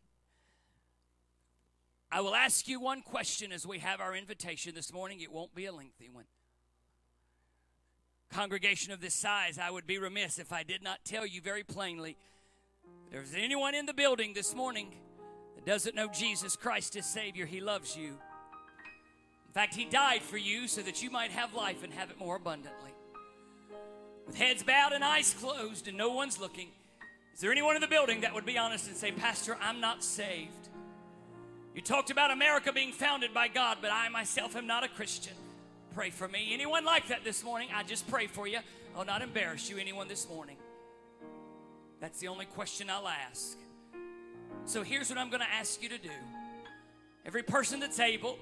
[2.11, 5.19] I will ask you one question as we have our invitation this morning.
[5.19, 6.25] It won't be a lengthy one.
[8.31, 11.63] Congregation of this size, I would be remiss if I did not tell you very
[11.63, 12.15] plainly
[13.11, 14.93] there's anyone in the building this morning
[15.55, 18.07] that doesn't know Jesus Christ as Savior, He loves you.
[19.47, 22.17] In fact, He died for you so that you might have life and have it
[22.17, 22.91] more abundantly.
[24.25, 26.69] With heads bowed and eyes closed and no one's looking,
[27.33, 30.03] is there anyone in the building that would be honest and say, Pastor, I'm not
[30.03, 30.69] saved?
[31.75, 35.33] You talked about America being founded by God, but I myself am not a Christian.
[35.95, 36.49] Pray for me.
[36.53, 37.69] Anyone like that this morning?
[37.73, 38.59] I just pray for you.
[38.95, 40.57] I'll not embarrass you, anyone this morning.
[41.99, 43.57] That's the only question I'll ask.
[44.65, 46.11] So here's what I'm going to ask you to do.
[47.25, 48.37] Every person that's able,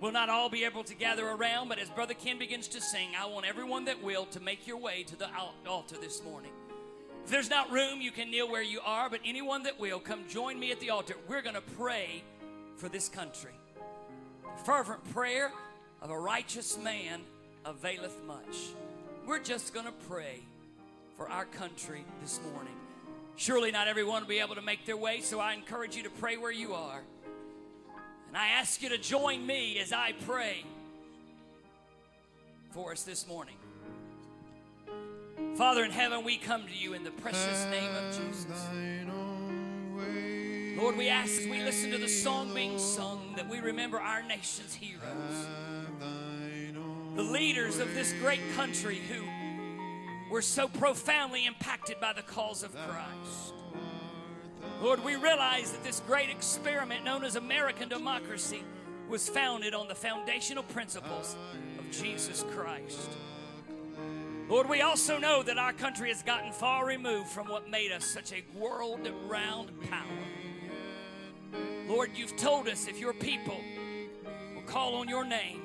[0.00, 3.08] We'll not all be able to gather around, but as Brother Ken begins to sing,
[3.18, 5.28] I want everyone that will to make your way to the
[5.66, 6.52] altar this morning.
[7.26, 10.20] If there's not room, you can kneel where you are, but anyone that will, come
[10.28, 11.16] join me at the altar.
[11.26, 12.22] We're going to pray
[12.76, 13.50] for this country.
[14.44, 15.50] The fervent prayer
[16.00, 17.22] of a righteous man
[17.64, 18.68] availeth much.
[19.26, 20.38] We're just going to pray
[21.16, 22.76] for our country this morning.
[23.34, 26.10] Surely not everyone will be able to make their way, so I encourage you to
[26.10, 27.02] pray where you are.
[28.28, 30.62] And I ask you to join me as I pray
[32.70, 33.56] for us this morning.
[35.56, 38.68] Father in heaven, we come to you in the precious name of Jesus.
[40.76, 44.22] Lord, we ask as we listen to the song being sung that we remember our
[44.22, 45.46] nation's heroes,
[47.14, 49.22] the leaders of this great country who
[50.30, 53.54] were so profoundly impacted by the cause of Christ.
[54.82, 58.62] Lord, we realize that this great experiment known as American democracy
[59.08, 61.34] was founded on the foundational principles
[61.78, 63.08] of Jesus Christ.
[64.48, 68.04] Lord, we also know that our country has gotten far removed from what made us
[68.04, 70.06] such a world round power.
[71.88, 73.60] Lord, you've told us if your people
[74.54, 75.62] will call on your name,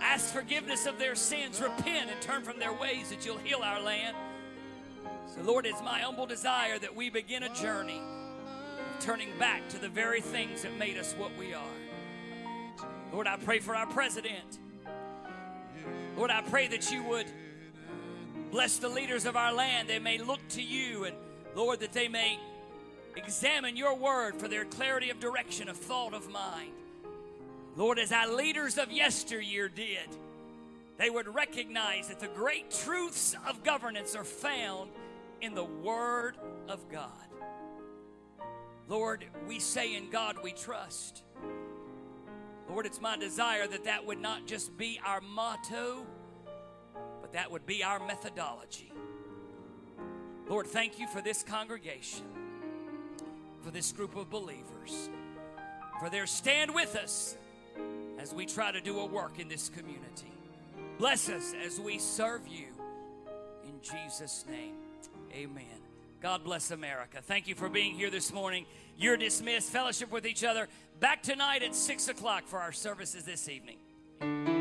[0.00, 3.80] ask forgiveness of their sins, repent, and turn from their ways, that you'll heal our
[3.80, 4.16] land.
[5.32, 9.78] So, Lord, it's my humble desire that we begin a journey of turning back to
[9.78, 12.86] the very things that made us what we are.
[13.12, 14.58] Lord, I pray for our president.
[16.16, 17.26] Lord, I pray that you would
[18.50, 19.88] bless the leaders of our land.
[19.88, 21.16] They may look to you, and
[21.54, 22.38] Lord, that they may
[23.16, 26.72] examine your word for their clarity of direction, of thought, of mind.
[27.76, 30.08] Lord, as our leaders of yesteryear did,
[30.98, 34.90] they would recognize that the great truths of governance are found
[35.40, 36.36] in the Word
[36.68, 37.08] of God.
[38.88, 41.22] Lord, we say in God we trust.
[42.70, 46.06] Lord, it's my desire that that would not just be our motto,
[47.20, 48.92] but that would be our methodology.
[50.48, 52.26] Lord, thank you for this congregation,
[53.64, 55.10] for this group of believers,
[55.98, 57.36] for their stand with us
[58.20, 60.32] as we try to do a work in this community.
[60.96, 62.66] Bless us as we serve you
[63.64, 64.76] in Jesus' name.
[65.32, 65.64] Amen.
[66.20, 67.18] God bless America.
[67.22, 68.66] Thank you for being here this morning.
[69.00, 69.70] You're dismissed.
[69.70, 70.68] Fellowship with each other.
[71.00, 74.59] Back tonight at 6 o'clock for our services this evening.